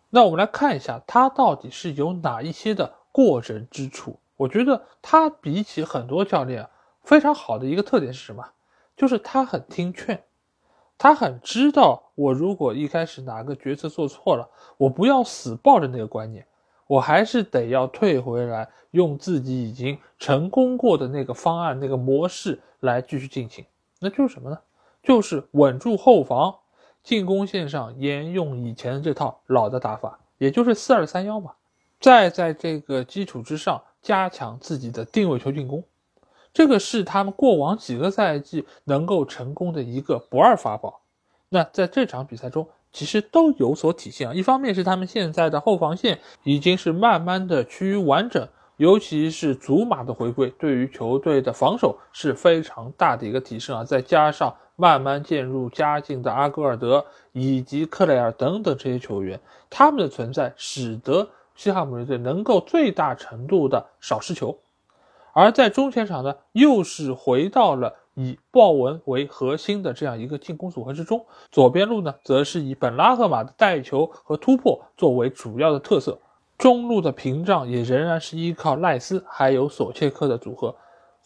[0.09, 4.17] 那我们来看一下他到底是有哪一些的过人之处。
[4.38, 6.69] 我觉得他比起很多教练啊。
[7.03, 8.43] 非常好的一个特点是什么？
[8.95, 10.23] 就是他很听劝，
[10.97, 16.43] 他很知道我如果一开始哪个决策做错了，我不要死抱着那个观念，
[16.88, 23.63] 我还是得要退回来，用自己已经成功过的那个方案、那个模式来继续进行。
[23.99, 24.57] 那就是什么呢？
[25.08, 26.53] 就是稳住后防，
[27.01, 31.53] 进攻线上沿用以前的这套老的打法，也就是四二三幺嘛。
[31.97, 35.82] 再在这个基础之上，加强自己的定位球进攻。
[36.53, 40.99] 这个是他们过往几个赛季能够成功的一个不二法宝。
[41.47, 44.34] 那在这场比赛中，其实都有所体现啊。
[44.34, 48.45] 一方面是他们现在的后防线已经是慢慢的趋于完整，
[48.76, 53.86] 尤其是祖马的回归，对于球队的防守是非常大的一个提升啊。
[53.86, 59.39] 再加上慢慢渐入佳境的阿戈尔德以及克雷尔等等这些球员，
[59.71, 64.55] 他们的存在使得西汉姆联队能够最大程度的少失球。
[65.34, 71.25] 而在中前场呢，又是回到了以鲍文为核心的这样一个进攻组合之中。
[71.51, 76.19] 左边路呢，则是以本拉赫马的带球和突破作为主要的特色。
[76.57, 80.75] 中路的屏障也仍然是依靠赖斯还有索切克的组合。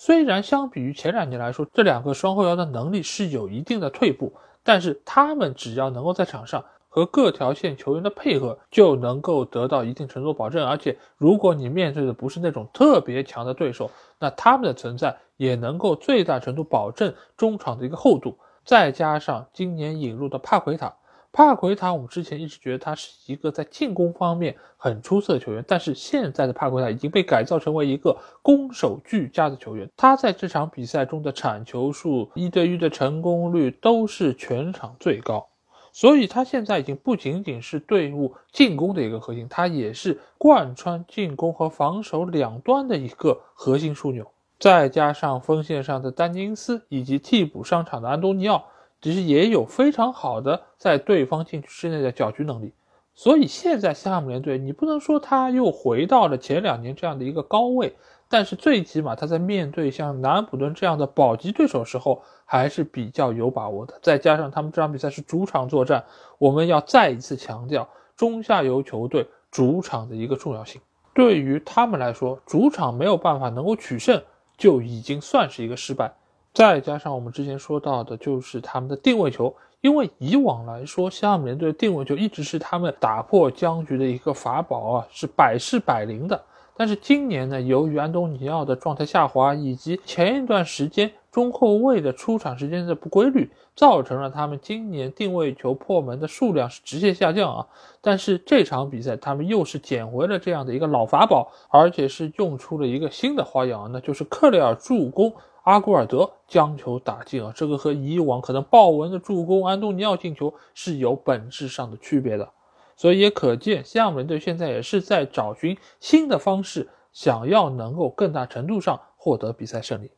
[0.04, 4.34] 虽然相比于前两年来说，这两个双后腰的能力是有一定的退步，
[4.64, 6.66] 但是他们只要能够在场上。
[6.94, 13.90] 和各条线球员的配合就能够得到一定程度保证，而且如果你面对的不是那种特别强的对手，
[14.20, 18.38] 那他们的存在也能够最大程度保证中场的一个厚度。
[18.66, 20.94] 再加上今年引入的帕奎塔，
[21.34, 29.90] 帕奎塔我们之前一直觉得他是一个在进攻方面很出色的球员，但是现在的帕奎塔已经被改造成为一个攻守俱佳的球员。
[29.96, 35.48] 他在这场比赛中的铲球数、一对一的成功率都是全场最高。
[35.94, 44.26] 所以，他现在已经不仅仅是队伍进攻的一个核心，他也是贯穿进攻和防守两端的一个核心枢纽。
[44.58, 48.64] 再加上锋线上的丹尼斯以及替补上场的安东尼奥，
[49.02, 52.72] 其实也有非常好的在对方禁区之内的搅局能力。
[53.14, 57.94] 所以，现在西汉姆联队，你不能说他又回到了前两年这样的一个高位。
[58.30, 63.94] 但是最起码他在面对像南安普顿这样的保级对手时候还是比较有把握的。
[64.02, 66.02] 再加上他们这场比赛是主场作战，
[66.38, 70.80] 我们要再一次强调中下游球队主场的一个重要性。
[71.14, 74.24] 对于他们来说，主场没有办法能够取胜，
[74.58, 76.14] 就已经算是一个失败。
[76.54, 86.44] 再加上我们之前说到的，就是他们的定位球，因为以往来说，西汉姆联队定位球一直是他们打破僵局的一个法宝啊，是百试百灵的。
[86.76, 97.68] 但是今年呢，由于安东尼奥的状态下滑，以及前一段时间中后卫的出场时间的不规律，造成了他们今年定位球破门的数量是直线下降啊。
[98.02, 105.32] 但是这场比赛他们又是捡回了这样的一个老法宝，而且是用出了一个新的花样，那就是克雷尔助攻
[105.64, 112.50] 阿古尔德将球打进啊，这个和以往可能鲍文的助攻、安东尼奥进球是有本质上的区别的。
[112.96, 120.12] 所以也可见，西汉姆联队现在也是在找寻新的方式，想要能够更大程度上获得比赛胜利。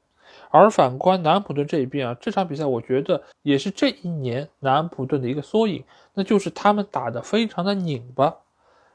[0.50, 5.84] 而反观南普顿这一边啊，这场比赛我觉得也是这一年南普顿的一个缩影，
[6.14, 8.36] 那就是他们打得非常的拧巴。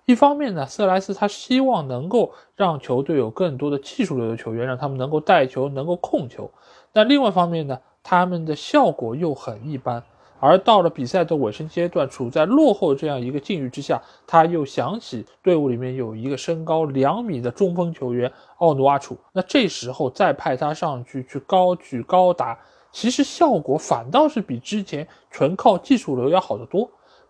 [0.09, 6.51] 一方面呢，瑟莱斯他希望能够让球队有更多的技术流的球员，让他们能够带球、能够控球。
[6.95, 10.03] 那另外一方面呢，他们的效果又很一般。
[10.41, 22.59] 而到了比赛的尾声阶段，处在落后这样一个境遇之下，他又想起队伍里面有一个身高两米的中锋球员奥努阿楚，那这时候再派他上去去高举高打，
[22.91, 26.89] 其实效果反倒是比之前纯靠技术流要好得多。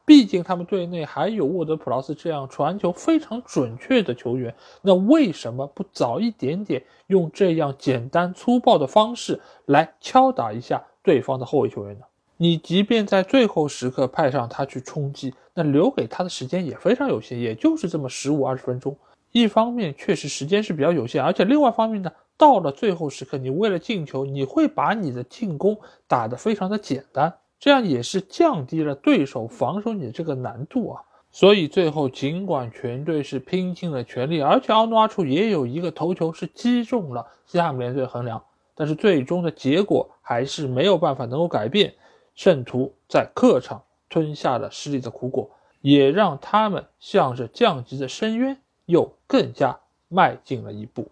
[0.09, 12.06] 毕竟他们队内还有沃德普劳斯这样传球非常准确的球员，那为什么不早一点点用这样简单粗暴的方式来敲打一下对方的后卫球员呢？
[12.39, 18.97] 你即便在最后时刻派上他去冲击，那留给他的时间也非常有限，也就是这么十五二十分钟。
[19.32, 31.02] 一方面确实时间是比较有限，而且另外方面呢，到了最后时刻，你为了进球，你会把你的进攻打得非常的简单，这样也是降低了对手防守你的这个难度啊。
[31.30, 38.43] 所以最后尽管全队是拼尽了全力，而且奥诺阿楚也有一个头球是击中了西汉姆联队横梁，
[38.74, 41.94] 但是最终的结果还是没有办法能够改变。
[42.35, 45.51] 圣徒在客场吞下了失利的苦果，
[45.82, 48.56] 也让他们向着降级的深渊
[48.86, 49.78] 又更加
[50.09, 51.10] 迈进了一步。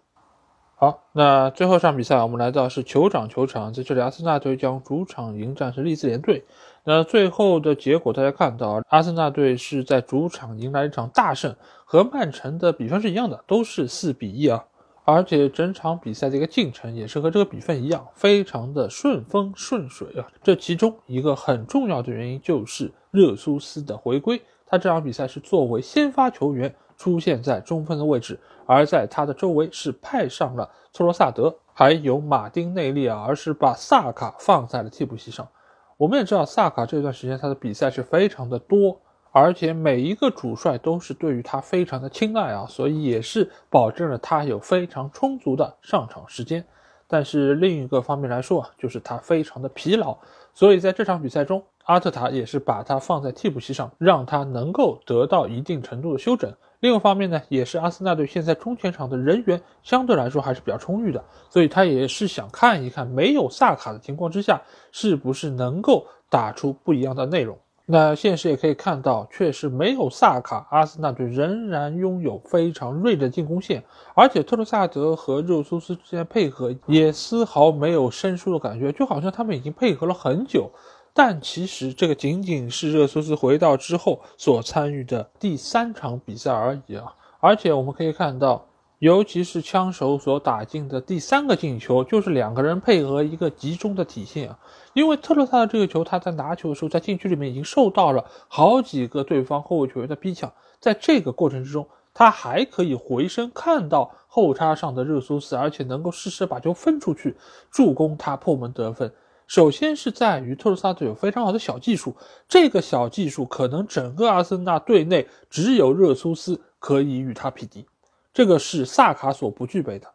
[0.79, 6.45] 好，那最后一场比赛，我们来到是酋长球场，在这里，阿森纳队将主场迎战是利兹联队。
[6.83, 14.63] 那最后的结果，大家看到，阿森纳队是在主场迎来一场大胜，和曼城的比分是一样的，都是四比一啊。
[15.03, 20.27] 而且整场比赛的一个进程也是和这个比分一样，非常的顺风顺水啊。
[20.43, 35.47] 这其中一个很重要的原因就是热苏斯的回归，他这场比赛是作为先发球员出现在中锋的位置，而在他的周围是派上了托罗萨德还有马丁内利啊，而是把萨卡放在了替补席上。
[35.95, 38.99] 我们也知道萨卡这段时间他的比赛是非常的多。
[39.33, 46.65] 而且每一个主帅都是对于他非常的青睐啊，所以也是保证了他有非常充足的上场时间。
[47.07, 50.17] 但是另一个方面来说啊，就是他非常的疲劳，
[50.55, 56.51] 所以在这场比赛中，阿特塔也是把他放在替补席上，让他能够得到一定程度的休整。
[56.79, 67.57] 另一方面呢，也是阿森纳队现在中前场的人员相对来说还是比较充裕的，所以他也是想看一看没有萨卡的情况之下，是不是能够打出不一样的内容。
[67.89, 73.81] 那现实也可以看到，确实没有萨卡，阿森纳队仍然拥有非常锐的进攻线，
[74.13, 80.69] 而且特罗萨德和热苏斯之间配合也丝毫没有生疏的感觉，就好像他们已经配合了很久。
[81.17, 87.15] 但其实这个仅仅是热苏斯回到之后所参与的第三场比赛而已啊！
[87.39, 88.63] 而且我们可以看到。
[88.99, 94.57] 尤其是枪手所打进的第三个进球，就是两个人配合一个集中的体现啊！
[94.93, 107.37] 因为特洛萨的这个球，他在拿球的时候，在禁区里面已经受到了好几个对方后卫球员的逼抢，在这个过程之中，他还可以回身看到后插上的热苏斯，而且能够适时把球分出去，
[107.69, 109.13] 助攻他破门得分。
[109.47, 112.15] 首先是在于特洛萨队有非常好的小技术，
[112.49, 117.85] 这个小技术可能整个阿森纳队内只有热苏斯可以与他匹敌。
[118.33, 120.07] 这个是萨卡所不具备的，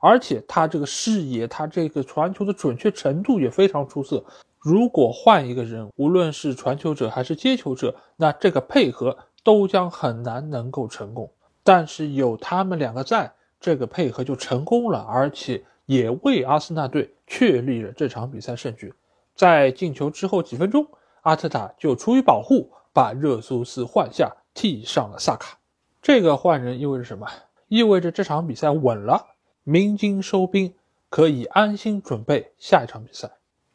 [0.00, 4.22] 而且他这个视野，他这个传球的准确程度也非常出色。
[4.58, 11.30] 如果换一个人，无论是传球者还是接球者，那这个配合都将很难能够成功。
[11.62, 18.94] 但是有他们两个在，这个配合就成功了，而且也为阿森纳队确立了这场比赛胜局。
[19.34, 20.86] 在进球之后几分钟，
[21.22, 25.58] 阿特塔就出于保护，把热苏斯换下，替上了萨卡。
[26.00, 27.26] 这个换人意味着什么？
[27.66, 29.34] 意味着这场比赛稳了，
[29.64, 30.72] 鸣金收兵，
[31.08, 33.28] 可以安心准备下一场比赛。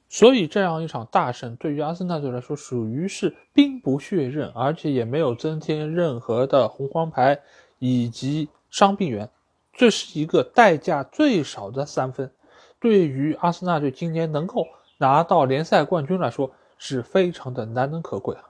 [0.07, 7.41] 所以这样一场大胜对于阿森纳队来说属于是兵不血刃，而且也没有增添任何的红黄牌
[7.79, 9.29] 以及伤病员，
[9.75, 12.31] 这是一个代价最少的三分。
[12.79, 14.65] 对于阿森纳队今年能够
[14.97, 18.43] 拿到联赛冠军来说是非常的难能可贵啊。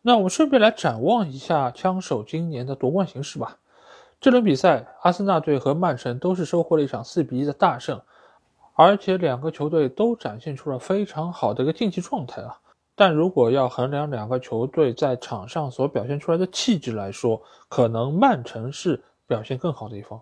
[0.00, 3.58] 那我们顺便来展望一下枪手今年的夺冠形势吧。
[4.20, 8.00] 这轮比赛，阿森纳队和曼城都是收获了一场四比一的大胜，
[8.74, 12.58] 而且两个球队都展现出了非常好的一个竞技状态啊。
[12.94, 20.20] 但如果要衡量两个球队在场上所表现出来的气质来说，可能曼城是表现更好的一方，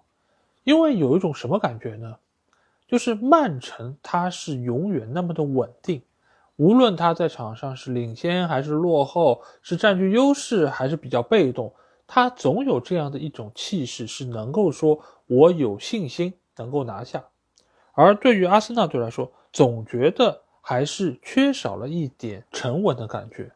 [0.67, 2.17] 因为有一种什么感觉呢？
[2.89, 6.03] 就是曼城他是永远那么的稳定，
[6.57, 11.73] 无论他在场上是领先还是落后，是占据优势还是比较被动，
[12.05, 14.99] 他总有这样的一种气势，是能够说
[15.29, 17.25] 我有信心能够拿下。
[17.93, 23.53] 而对于阿森纳队来说，总觉得还是缺少了一点沉稳的感觉。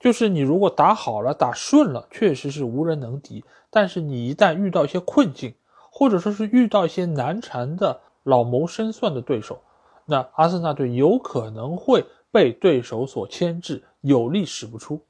[0.00, 3.44] 就是你如果打好了、打顺了，确实是无人能敌。
[3.68, 5.54] 但是你一旦遇到一些困境，
[5.98, 9.58] 或者说是遇到一些难缠的老谋深算的对手，
[10.04, 15.00] 那阿森纳队有可能会被对手所牵制，有力使不出。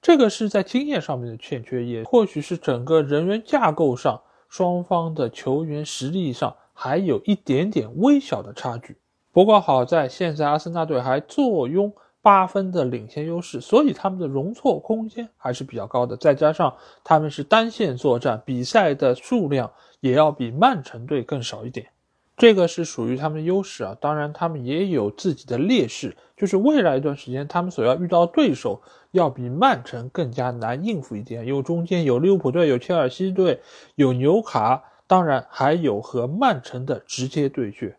[0.00, 4.18] 这个是在经验上面的欠缺，也或许是整个人员架构上，
[4.48, 8.96] 双方的球员实力上还有一点点微小的差距。
[9.32, 11.92] 不过好在现在阿森纳队还坐拥。
[12.22, 16.14] 八分的领先优势，所以他们的容错空间还是比较高的。
[16.18, 19.70] 再加上他们是单线作战，比赛的数量
[20.00, 21.86] 也要比曼城队更少一点，
[22.36, 23.96] 这个是属于他们的优势啊。
[24.00, 33.60] 当然，他们也有自己的劣势，就是未来一段时间他们所要遇到对手要比曼城更加难应付一点，因为中间有利物浦队、有切尔西队、
[33.94, 37.96] 有纽卡，当然还有和曼城的直接对决。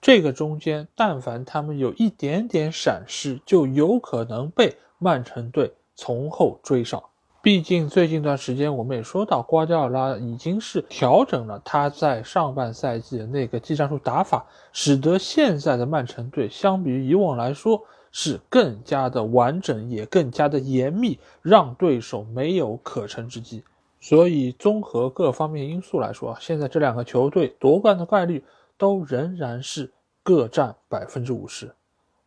[0.00, 7.02] 这个中间，但凡他们有一点点闪失，就有可能被曼城队从后追上。
[7.44, 17.78] 毕竟最近一段时间，我们也说到，瓜迪奥拉已经是调整了他在上半赛季的那个技战术打法，使得现在的曼城队相比于以往来说
[18.10, 23.62] 是更加的完整，也更加的严密，让对手没有可乘之机。
[24.00, 28.42] 所以，综合各方面因素来说，现在这两个球队夺冠的概率。
[28.76, 29.92] 都仍然是
[30.24, 31.72] 各占百分之五十，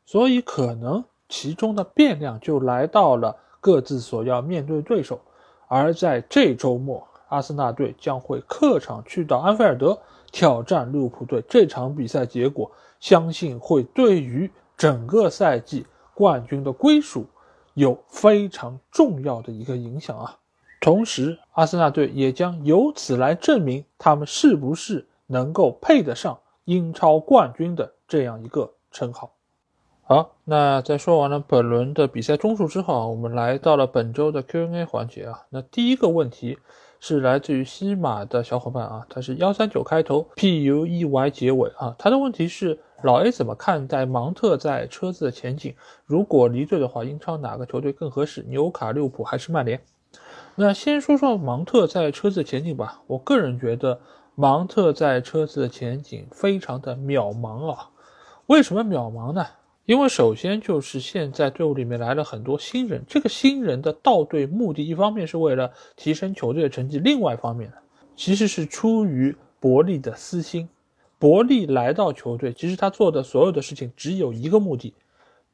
[0.05, 3.35] 所以可能其中的变量就来到了
[3.67, 5.19] 各自所要面对对手。
[5.67, 9.99] 而在这周末，阿森纳队将会客场去到安菲尔德
[10.31, 11.43] 挑战利物浦队。
[11.49, 12.71] 这场比赛结果，
[13.01, 17.25] 相信会对于整个赛季冠军的归属
[17.73, 20.37] 有非常重要的一个影响啊！
[20.79, 25.05] 同时，阿森纳队也将由此来证明他们是不是。
[25.29, 29.29] 能够配得上英超冠军的这样一个称号。
[30.09, 35.43] 好，那在说完了本轮的比赛中述之后啊，我们来到了本周的 Q&A 环节啊。
[35.49, 36.57] 那第一个问题
[37.01, 41.93] 是来自于西马的小伙伴啊，他是幺三九开头，P U E Y 结尾啊。
[41.99, 45.75] 他的问题是：老 A 怎么看待芒特在车子的前景？
[46.05, 48.41] 如果离队的话，英超哪个球队更合适？
[48.43, 49.81] 纽卡、利物浦还是曼联？
[50.55, 53.01] 那先说说芒特在车子的前景吧。
[53.07, 53.99] 我个人觉得。
[54.39, 57.89] 芒特在车子的前景非常的渺茫啊！
[58.45, 59.43] 为什么渺茫呢？
[59.87, 67.71] 因为首先就是现在队伍里面来了很多新人，这个新人的到队目的，一方面是为了提升球队的成绩，另外一方面，
[68.13, 70.67] 其实是出于伯利的私心。
[71.17, 74.93] 伯利来到球队，其实他做的所有的事情只有一个目的，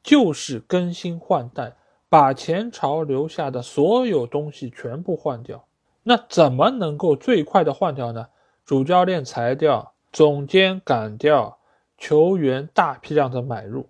[0.02, 1.76] 就是更新换代，
[2.08, 5.64] 把前朝留下的所有东西全部换掉。
[6.02, 8.26] 那怎么能够最快的换掉呢？
[8.66, 11.56] 主教练裁掉，总监赶掉，
[11.96, 13.86] 球员大批量的买入，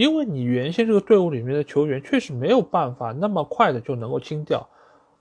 [0.00, 4.66] 因为你原先这个队伍里面的球员确实没有办法那么快的就能够清掉，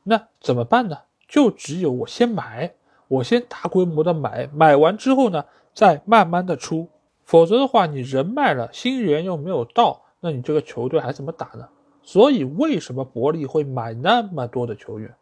[0.04, 0.98] 那怎么办呢？
[1.28, 2.72] 就只有我先买，
[3.10, 5.44] 我先大规模的买，买完之后呢，
[5.74, 6.88] 再慢慢的出，
[7.26, 11.68] 否则的话，你人卖了，新人又没有到，那你这个球队还怎么打呢？
[12.02, 15.14] 所以为什么伯利会买那么多的球员？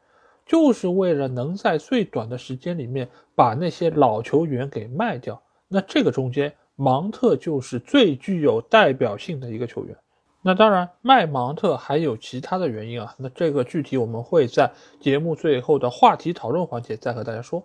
[0.45, 9.93] 就是为了能在最短的时间里面把那些老球员给卖掉，那这个中间芒特就是最具有代表性的一个球员。
[10.41, 14.71] 那当然卖芒特还有其他的原因啊，那这个具体我们会在
[15.01, 17.61] 节目最后的话题讨论环节再和大家说。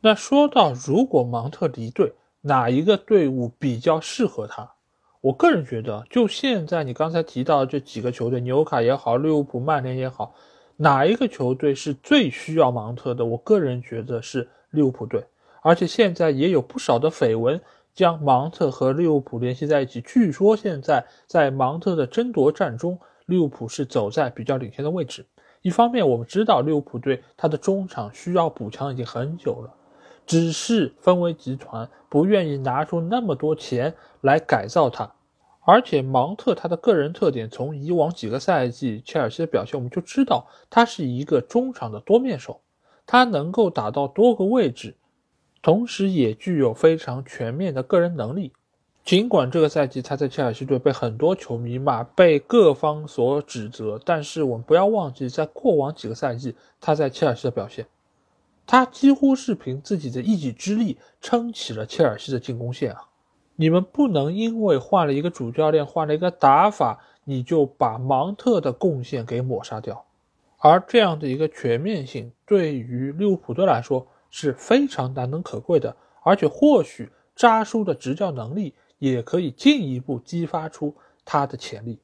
[0.00, 2.12] 那说到如果芒特离队，
[2.42, 4.70] 哪一个队伍比较适合他？
[5.20, 10.34] 我个人觉得，就现在你刚才提到的这几个球队，纽卡也好，利物浦、曼联也好。
[10.76, 13.24] 哪一个球队是最需要芒特的？
[13.24, 15.22] 我个人觉得是利物浦队，
[15.62, 17.60] 而且现在也有不少的绯闻
[17.94, 20.00] 将芒特和利物浦联系在一起。
[20.00, 25.26] 据说现在在芒特的争夺战中，利物浦是走在比较领先的位置。
[25.62, 29.74] 一方面，我们知道利物浦队他的中场需要补强已经很久了，
[30.26, 35.12] 只是分威集团不愿意拿出那么多钱来改造它。
[35.62, 42.62] 而且芒特他的个人特点，从以往几个赛季切尔西的表现，我们就知道他是一个中场的多面手，
[43.06, 44.96] 他能够打到多个位置，
[45.62, 48.52] 同时也具有非常全面的个人能力。
[49.02, 57.86] 尽管这个赛季他在切尔西队被很多球迷骂，被各方所指责，但是我们不要忘记，在过往几个赛季他在切尔西的表现，
[58.66, 63.08] 他几乎是凭自己的一己之力撑起了切尔西的进攻线啊。
[63.56, 70.04] 你们不能因为换了一个主教练，换了一个打法，你就把芒特的贡献给抹杀掉。
[70.58, 80.94] 而这样的一个全面性，对于利物浦队来说是非常难能可贵的，而且或许扎叔的执教能力也可以进一步激发出
[81.24, 81.98] 他的潜力。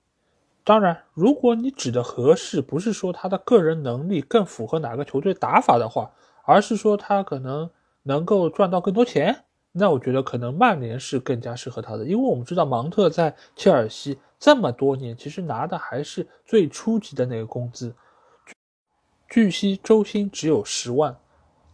[0.65, 6.11] 当然，如果你指的合适，不是说他的个人能力更符合哪个球队打法的话，
[6.44, 7.70] 而是说他可能
[8.03, 9.44] 能够赚到更多钱。
[9.70, 17.94] 那我觉得可能曼联是更加适合他的，因为我们知道芒特在切尔西这么多年，其实拿的还是最初级的那个工资，
[19.28, 21.16] 据悉周薪只有十万。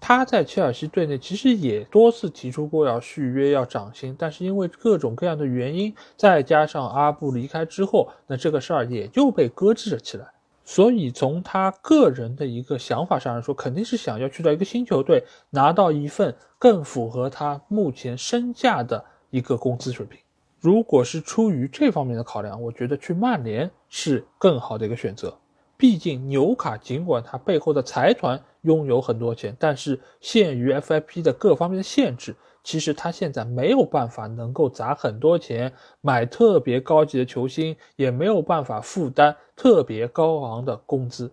[0.05, 10.27] 他在切尔西队内其实也多次提出过要续约、要涨薪，但是因为各种各样的原因，再加上阿布离开之后，那这个事儿也就被搁置了起来。
[10.65, 20.19] 所以从他个人的一个想法上来说，肯定是想要去到一个新球队，拿到一份更符合他目前身价的一个工资水平。
[20.59, 25.39] 如果是出于这方面的考量，我觉得去曼联是更好的一个选择。
[25.77, 32.37] 毕竟纽卡尽管他背后的财团拥有很多钱，但是限于 FIP 的各方面的限制。
[32.65, 41.29] 其实他现在没有办法能够砸很多钱买特别高级的球星，也没有办法负担特别高昂的工资。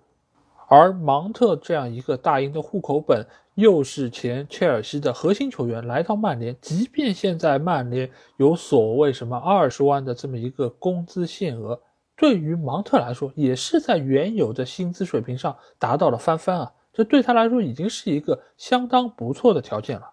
[0.67, 11.79] 而芒特这样一个大英的户口本，又是前切尔西的核心球员，来到曼联，即便现在曼联有所谓什么二十万的这么一个工资限额，
[12.19, 16.73] 对于芒特来说，也是在原有的薪资水平上达到了翻番啊！
[16.91, 20.11] 这对他来说已经是一个相当不错的条件了。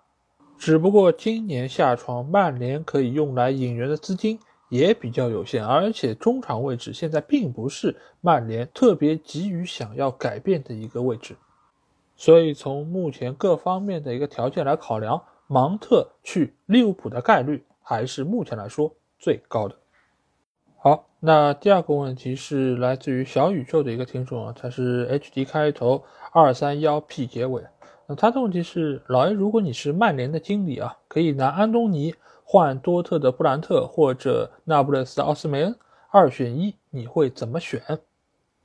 [0.56, 4.38] 只不过今年夏窗，曼联可以用来引援的资金
[4.68, 11.34] 也比较有限，而且中场位置现在并不是曼联特别急于想要改变的一个位置，
[12.14, 19.76] 所以从目前各方面的一个条件来考量，芒特去利物浦的概率还是目前来说最高的。
[20.86, 27.60] 好，那第二个问题是来自于小宇宙的一个听众啊，他是 HD 开头二三幺 P 结尾。
[28.06, 32.14] 那他的问题是，老 A，如果你是曼联的经理啊，可以拿安东尼
[32.44, 35.74] 换多特的布兰特或者那不勒斯的奥斯梅恩，
[36.12, 37.82] 二选一，你会怎么选？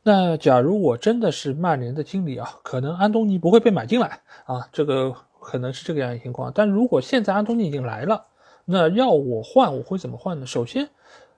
[0.03, 6.51] 那假如我真的是曼联的经理啊，可能安东尼不会被买进来啊，这个可能是这个样的情况。
[6.53, 8.27] 但如果现在安东尼已经来了，
[8.65, 10.45] 那要我换，我会怎么换呢？
[10.45, 10.87] 首先，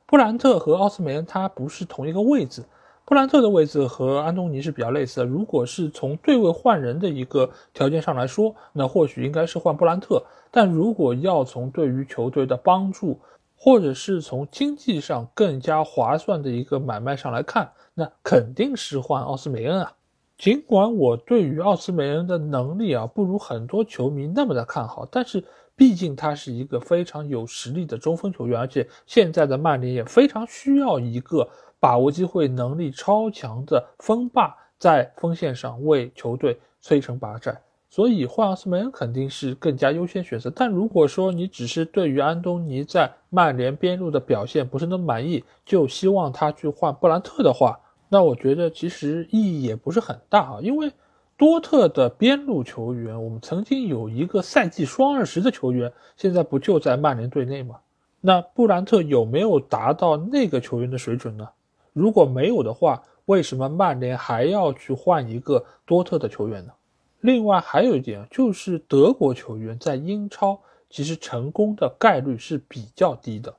[0.05, 2.63] 布兰特和奥斯梅恩他不是同一个位置。
[3.05, 5.25] 布兰特的位置和安东尼是比较类似的。
[5.25, 10.23] 如果是从对位换人的一个条件上来说，那或许应该是换布兰特。
[10.49, 13.19] 但如果要从对于球队的帮助，
[13.57, 19.91] 或者是从经济上更加划算的一个买卖上来看，那肯定是换奥斯梅恩啊。
[20.38, 25.43] 尽管我对于奥斯梅恩的能力啊不如很多球迷那么的看好，但是
[25.75, 31.49] 毕竟他是一个非常有实力的中锋球员，而且现在的曼联也非常需要一个。
[31.83, 37.59] 把握机会能力超强的锋霸在锋线上为球队摧城拔寨，
[37.89, 40.49] 所以换奥斯梅恩肯定是更加优先选择。
[40.49, 47.77] 但如果说你只是对于安东尼在曼联边路的表现不是那么满意，就希望他去换布兰特的话，
[48.07, 50.59] 那我觉得其实意义也不是很大啊。
[50.61, 50.89] 因为
[51.35, 57.80] 多特的边路球员，我们曾经有一个赛季双二十的球员，现在不就在曼联队内吗？
[58.22, 61.49] 那布兰特有没有达到那个球员的水准呢？
[61.91, 66.72] 如果没有的话，为什么曼联还要去换一个多特的球员呢？
[67.19, 73.55] 另外还有一点就是德国球员在英超其实成功的概率是比较低的。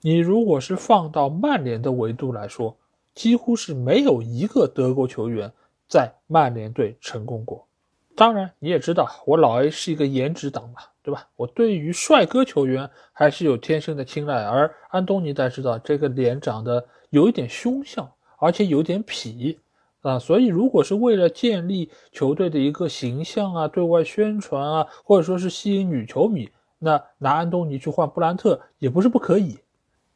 [0.00, 2.76] 你如果是放到曼联的维度来说，
[3.14, 5.52] 几乎是没有一个德国球员
[5.90, 7.66] 在曼联队成功过。
[8.16, 11.26] 当然你也知道，我老 A 是一个颜值党嘛，对吧？
[11.36, 14.44] 我对于帅哥球员还是有天生的青睐。
[14.44, 16.86] 而安东尼大家知道，这个脸长得。
[17.10, 18.08] 有一点凶相，
[18.38, 19.58] 而且有点痞
[20.02, 26.48] 啊，所以如果是为了建立球队的一个形象啊，对外宣传啊，或者说是吸引女球迷，
[26.78, 29.58] 那拿安东尼去换布兰特也不是不可以。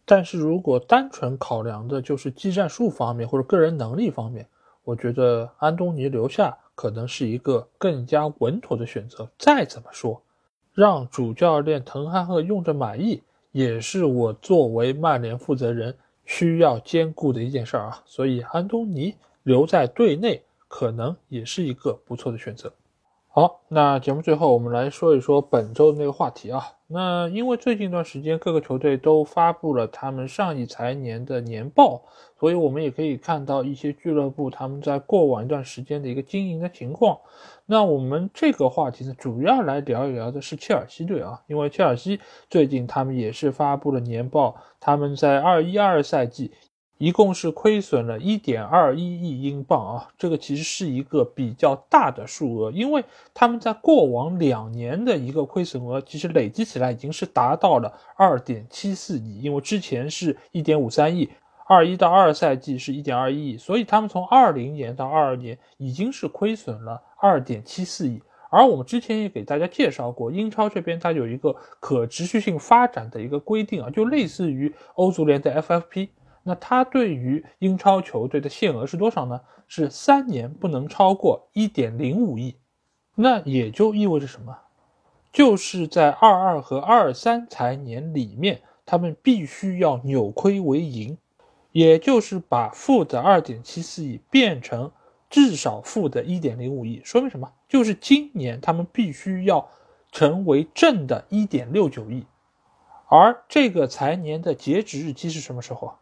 [0.04, 4.46] 但是如果单纯考量的就是技战术方面或者个人能力方面，
[4.84, 9.28] 我觉得安东尼留下可能是一个更加稳妥的选择。
[9.36, 10.22] 再怎么说，
[10.72, 15.96] 让主教练滕哈赫用着满意，也是我作为曼联负责人。
[16.26, 22.72] 需要兼顾的一件事儿啊，所以安东尼留在队内可能也是一个不错的选择。
[23.36, 26.62] 好，那节目最后我们来说一说本周的那个话题啊。
[26.86, 32.00] 那因为最近一段时间各个球队都发布了他们上一财年的年报，
[32.38, 37.18] 所以我们也可以看到一些俱乐部他们在过往一段时间的一个经营的情况。
[37.66, 46.52] 那我们这个话题呢，主要来聊一聊的是切尔西队啊，因为切尔西最近他们也是发布了年报，他们在二一二赛季。
[46.98, 53.04] 一共是亏损了1.21亿英镑啊，这个其实是一个比较大的数额，因为
[53.34, 61.28] 他们在过往两年的一个亏损额，其实累积起来已经是达到了2.74亿，因为之前是1.53亿
[61.68, 68.22] ，21到22赛季是1.21亿，所以他们从20年到22年已经是亏损了2.74亿。
[68.50, 76.10] 而我们之前也给大家介绍过，英超这边它有一个可持续性发展的一个规定啊，就类似于欧足联的 FFP。
[76.44, 79.40] 那他对于英超球队的限额是多少呢？
[79.66, 82.56] 是三年不能超过一点零五亿。
[83.16, 84.58] 那也就意味着什么？
[85.32, 91.16] 就是在二二和二三财年里面，他们必须要扭亏为盈，
[91.72, 94.92] 也就是把负的二点七四亿变成
[95.30, 97.00] 至少负的一点零五亿。
[97.04, 97.50] 说明什么？
[97.68, 99.68] 就是今年他们必须要
[100.12, 102.26] 成为正的一点六九亿。
[103.08, 105.94] 而这个财年的截止日期是什么时候啊？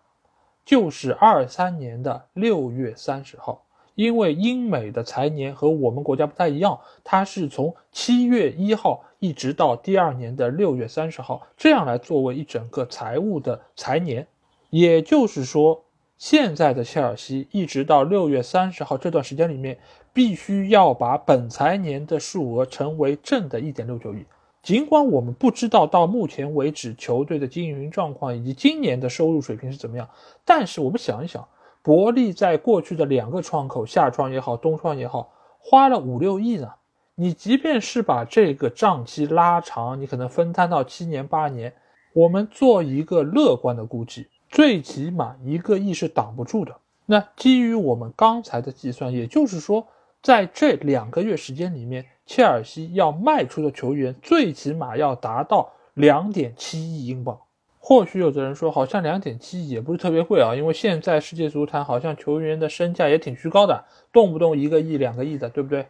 [0.65, 3.65] 就是二三年的六月三十号，
[3.95, 14.27] 因为英美的财年和我们国家不太一样，它是从七月一号一直到第二年的六月三十号，这样来作为一整个财务的财年。
[14.71, 15.85] 也就是说，
[16.17, 19.79] 现在的切尔西一直到六月三十号这段时间里面，
[20.13, 24.25] 必须要把本财年的数额成为正的一点六九亿。
[24.63, 30.09] 尽管我们不知道到目前为止球队的经营状况以及今年的收入水平是怎么样，
[30.45, 31.47] 但是我们想一想，
[31.83, 36.71] 伯利在过去的两个窗口，夏窗也好，冬窗也好，花了五六亿呢。
[37.17, 41.75] 你即便是把这个账期拉长，你可能分摊到七年八年，
[42.13, 46.77] 我们做一个乐观的估计，最起码一个亿是挡不住的。
[47.07, 49.89] 那基于我们刚才的计算，也就是说，
[50.23, 52.07] 在这两个月时间里面。
[52.25, 57.39] 切尔西要卖出的球员最起码要达到两点七亿英镑。
[57.85, 65.89] 或许有的人说，好像两点七亿也不是特别贵啊，因为现在世界足坛好像球员的身价也挺虚高的，动不动一个亿、两个亿的，对不对？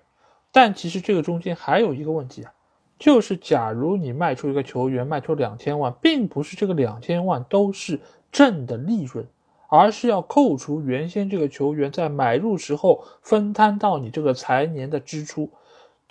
[0.51, 2.53] 但其实这个中间还有一个问题啊，
[2.99, 8.01] 就是假如你卖出一个球员，卖出两千万，并不是这个两千万都是
[8.33, 9.27] 正的利润，
[9.69, 15.51] 而是要扣除原先这个球员在买入时候分摊到你这个财年的支出。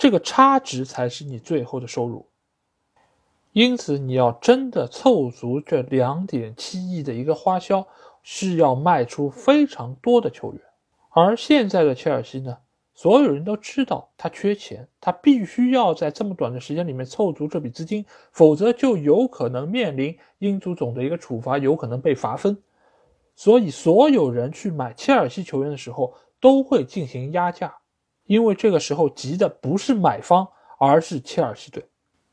[0.01, 2.25] 这个差值才是你最后的收入，
[3.51, 7.85] 因此你要真的凑足这两点七亿的一个花销，
[8.23, 10.61] 是要卖出非常多的球员。
[11.11, 12.57] 而现在的切尔西呢，
[12.95, 22.57] 所有人都知道他缺钱，他必须要在这么短的时间里面凑足这笔资金，否则就有可能面临英足总的一个处罚，有可能被罚分。
[23.35, 27.77] 所以所有人去买切尔西球员的时候，都会进行压价。
[28.31, 30.47] 因为这个时候急的不是买方，
[30.79, 31.83] 而是切尔西队。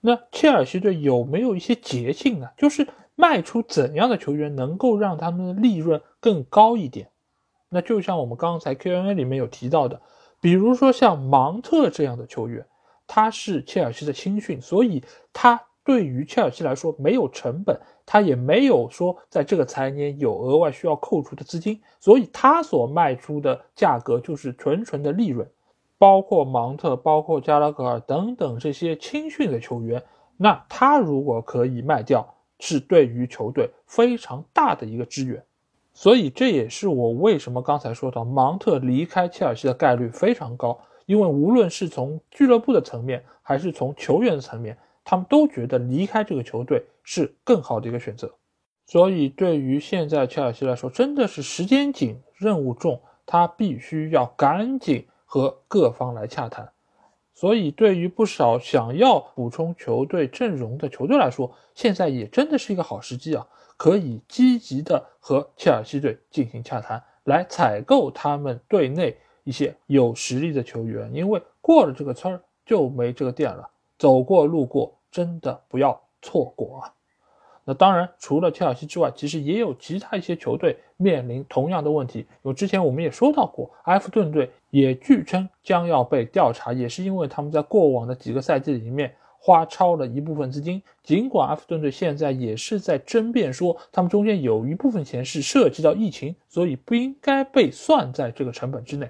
[0.01, 2.49] 那切尔西队有没有一些捷径呢？
[2.57, 7.11] 就是卖出怎样的球员能够让他们的利润更高一点？
[7.69, 10.01] 那就像我们刚才 Q&A 里面有提到的，
[10.41, 12.65] 比如说像芒特这样的球员，
[13.09, 15.03] 他是切尔西的青训，所以
[15.33, 17.77] 他对于切尔西来说没有成本，
[18.07, 25.45] 他也没有说在这个财年有额外需要扣除的资金，所以他所卖出的价格就是纯纯的利润。
[25.99, 30.03] 包括芒特、包括加拉格尔等等这些青训的球员，
[30.37, 35.43] 那他如果可以卖掉，是对于球队非常大的一个支援。
[35.93, 48.33] 所以这也是我为什么刚才说到芒特离开切尔西的概率非常高，因为无论是从俱乐部的层面，还是从球员的层面，他们都觉得离开这个球队是更好的一个选择。
[48.87, 55.05] 所以对于现在切尔西来说，真的是时间紧、任务重，他必须要赶紧。
[55.31, 56.73] 和各方来洽谈，
[57.35, 63.47] 所以对于不少想要补充球队阵容的球队来说，现在也真的是一个好时机啊，
[63.77, 73.69] 可以积极的和切尔西队进行洽谈，来采购他们队内一些有实力的球员，因为过了这个村儿就没这个店了，
[73.99, 76.95] 走过路过真的不要错过啊。
[77.67, 82.27] 那当然，除了切尔西之外，其实也有其他一些球队面临同样的问题。
[82.43, 90.83] 有之前我们也说到过，埃弗顿队也据称将要被调查，也是因为他们在过往的几个赛季里面花超了一部分资金。
[91.03, 99.09] 尽管埃弗顿队现在也是在争辩说，他们中间有一部分钱是涉及到疫情，所以不应该被算在这个成本之内。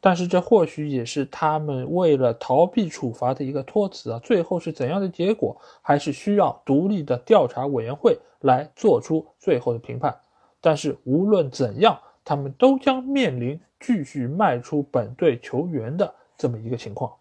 [0.00, 4.20] 但是这或许也是他们为了逃避处罚的一个托词啊。
[4.22, 10.16] 最后是怎样的结果，还是需要独立的调查委员会来做出最后的评判。
[10.60, 17.12] 但是无论怎样，他们都将面临继续卖出本队球员的这么一个情况。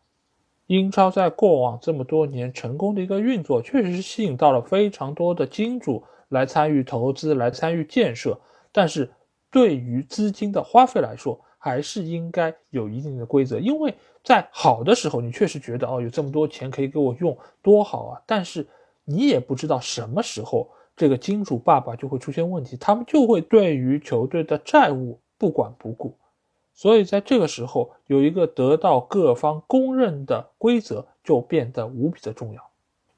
[0.68, 8.38] 英超在过往这么多年成功的一个运作，确实是吸引到了非常多的金主来参与投资、来参与建设。
[8.74, 9.10] 但是
[9.50, 13.94] 对于资金的花费来说，还是应该有一定的规则，因为
[14.24, 18.22] 在好的时候，你确实觉得哦，有这么多钱可以给我用，多好啊！
[18.26, 18.68] 但是
[19.06, 26.18] 你也不知道什么时候这个金主爸爸就会出现问题，他们就会对于球队的债务不管不顾。
[26.74, 32.62] 所以在这个时候，有一个得到各方公认的规则就变得无比的重要。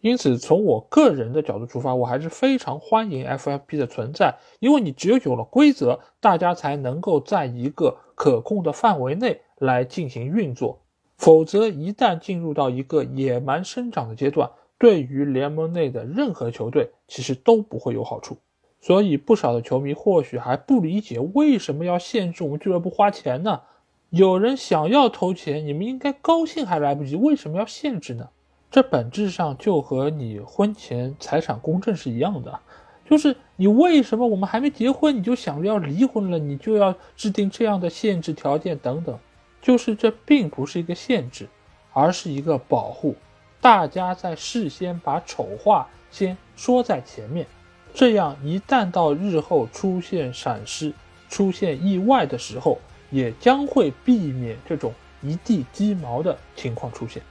[0.01, 10.79] 因此，从我个人的角度出发，我还是非常欢迎 FFP 的存在，因为你只有有了规则，大家才能够在一个可控的范围内来进行运作。
[11.17, 14.49] 否则，一旦进入到一个野蛮生长的阶段，
[14.79, 18.37] 对于联盟内的任何球队其实都不会有好处。
[18.81, 23.61] 所以，不少的球迷或许还不理解为什么要限制我们俱乐部花钱呢？
[24.09, 28.29] 有人想要投钱，你们应该高兴还来不及，为什么要限制呢？
[28.71, 32.59] 这本质上就和你婚前财产公证是一样的，
[33.05, 39.19] 就是你为什么我们还没结婚你就想着要离婚了，你就要制定这样的限制条件等等，
[39.61, 41.49] 就是这并不是一个限制，
[41.91, 43.13] 而是一个保护。
[43.61, 47.45] 大家在事先把丑话先说在前面，
[47.93, 50.93] 这样一旦到日后出现闪失、
[51.29, 52.79] 出现意外的时候，
[53.11, 57.21] 也将会避免这种一地鸡毛的情况出现。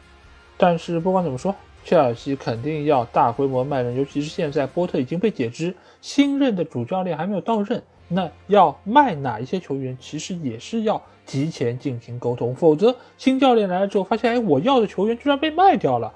[0.56, 16.12] 但是不管怎么说，切尔西肯定要大规模卖人，尤其是现在波特已经被解职，新任的主教练还没有到任，那要卖哪一些球员，其实也是要提前进行沟通，否则新教练来了之后发现，哎，我要的球员居然被卖掉了，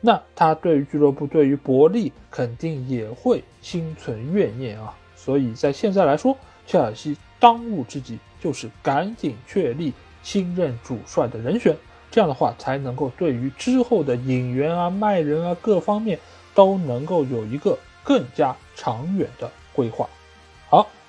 [0.00, 4.96] 那他对于俱乐部、对于伯利肯定也会心存怨念啊。
[5.14, 6.36] 所以在现在来说，
[6.66, 9.92] 切尔西当务之急就是赶紧确立
[10.22, 11.76] 新任主帅的人选。
[12.10, 16.18] 这样的话，才能够对于之后的引援啊、卖人啊各方面
[16.54, 20.08] 都能够有一个更加长远的规划。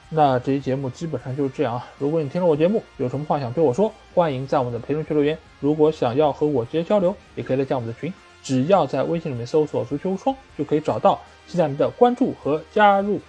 [0.10, 1.88] 那这期节目基本上就是这样啊。
[1.98, 5.38] 如果你听了我节目，有什么话想对我说，欢迎在我们的评论区留言。
[5.60, 8.14] 如果想要和我直接交流，也可以来加我们的群，
[8.44, 11.20] 只要在微信里面搜索“足球无双”就可以找到。
[11.48, 13.20] 期待您的关注和加入。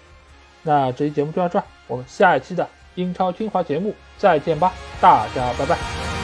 [0.63, 6.16] 那这期节目就到这儿，我们下一期的英超精华节目再见吧，大家拜拜。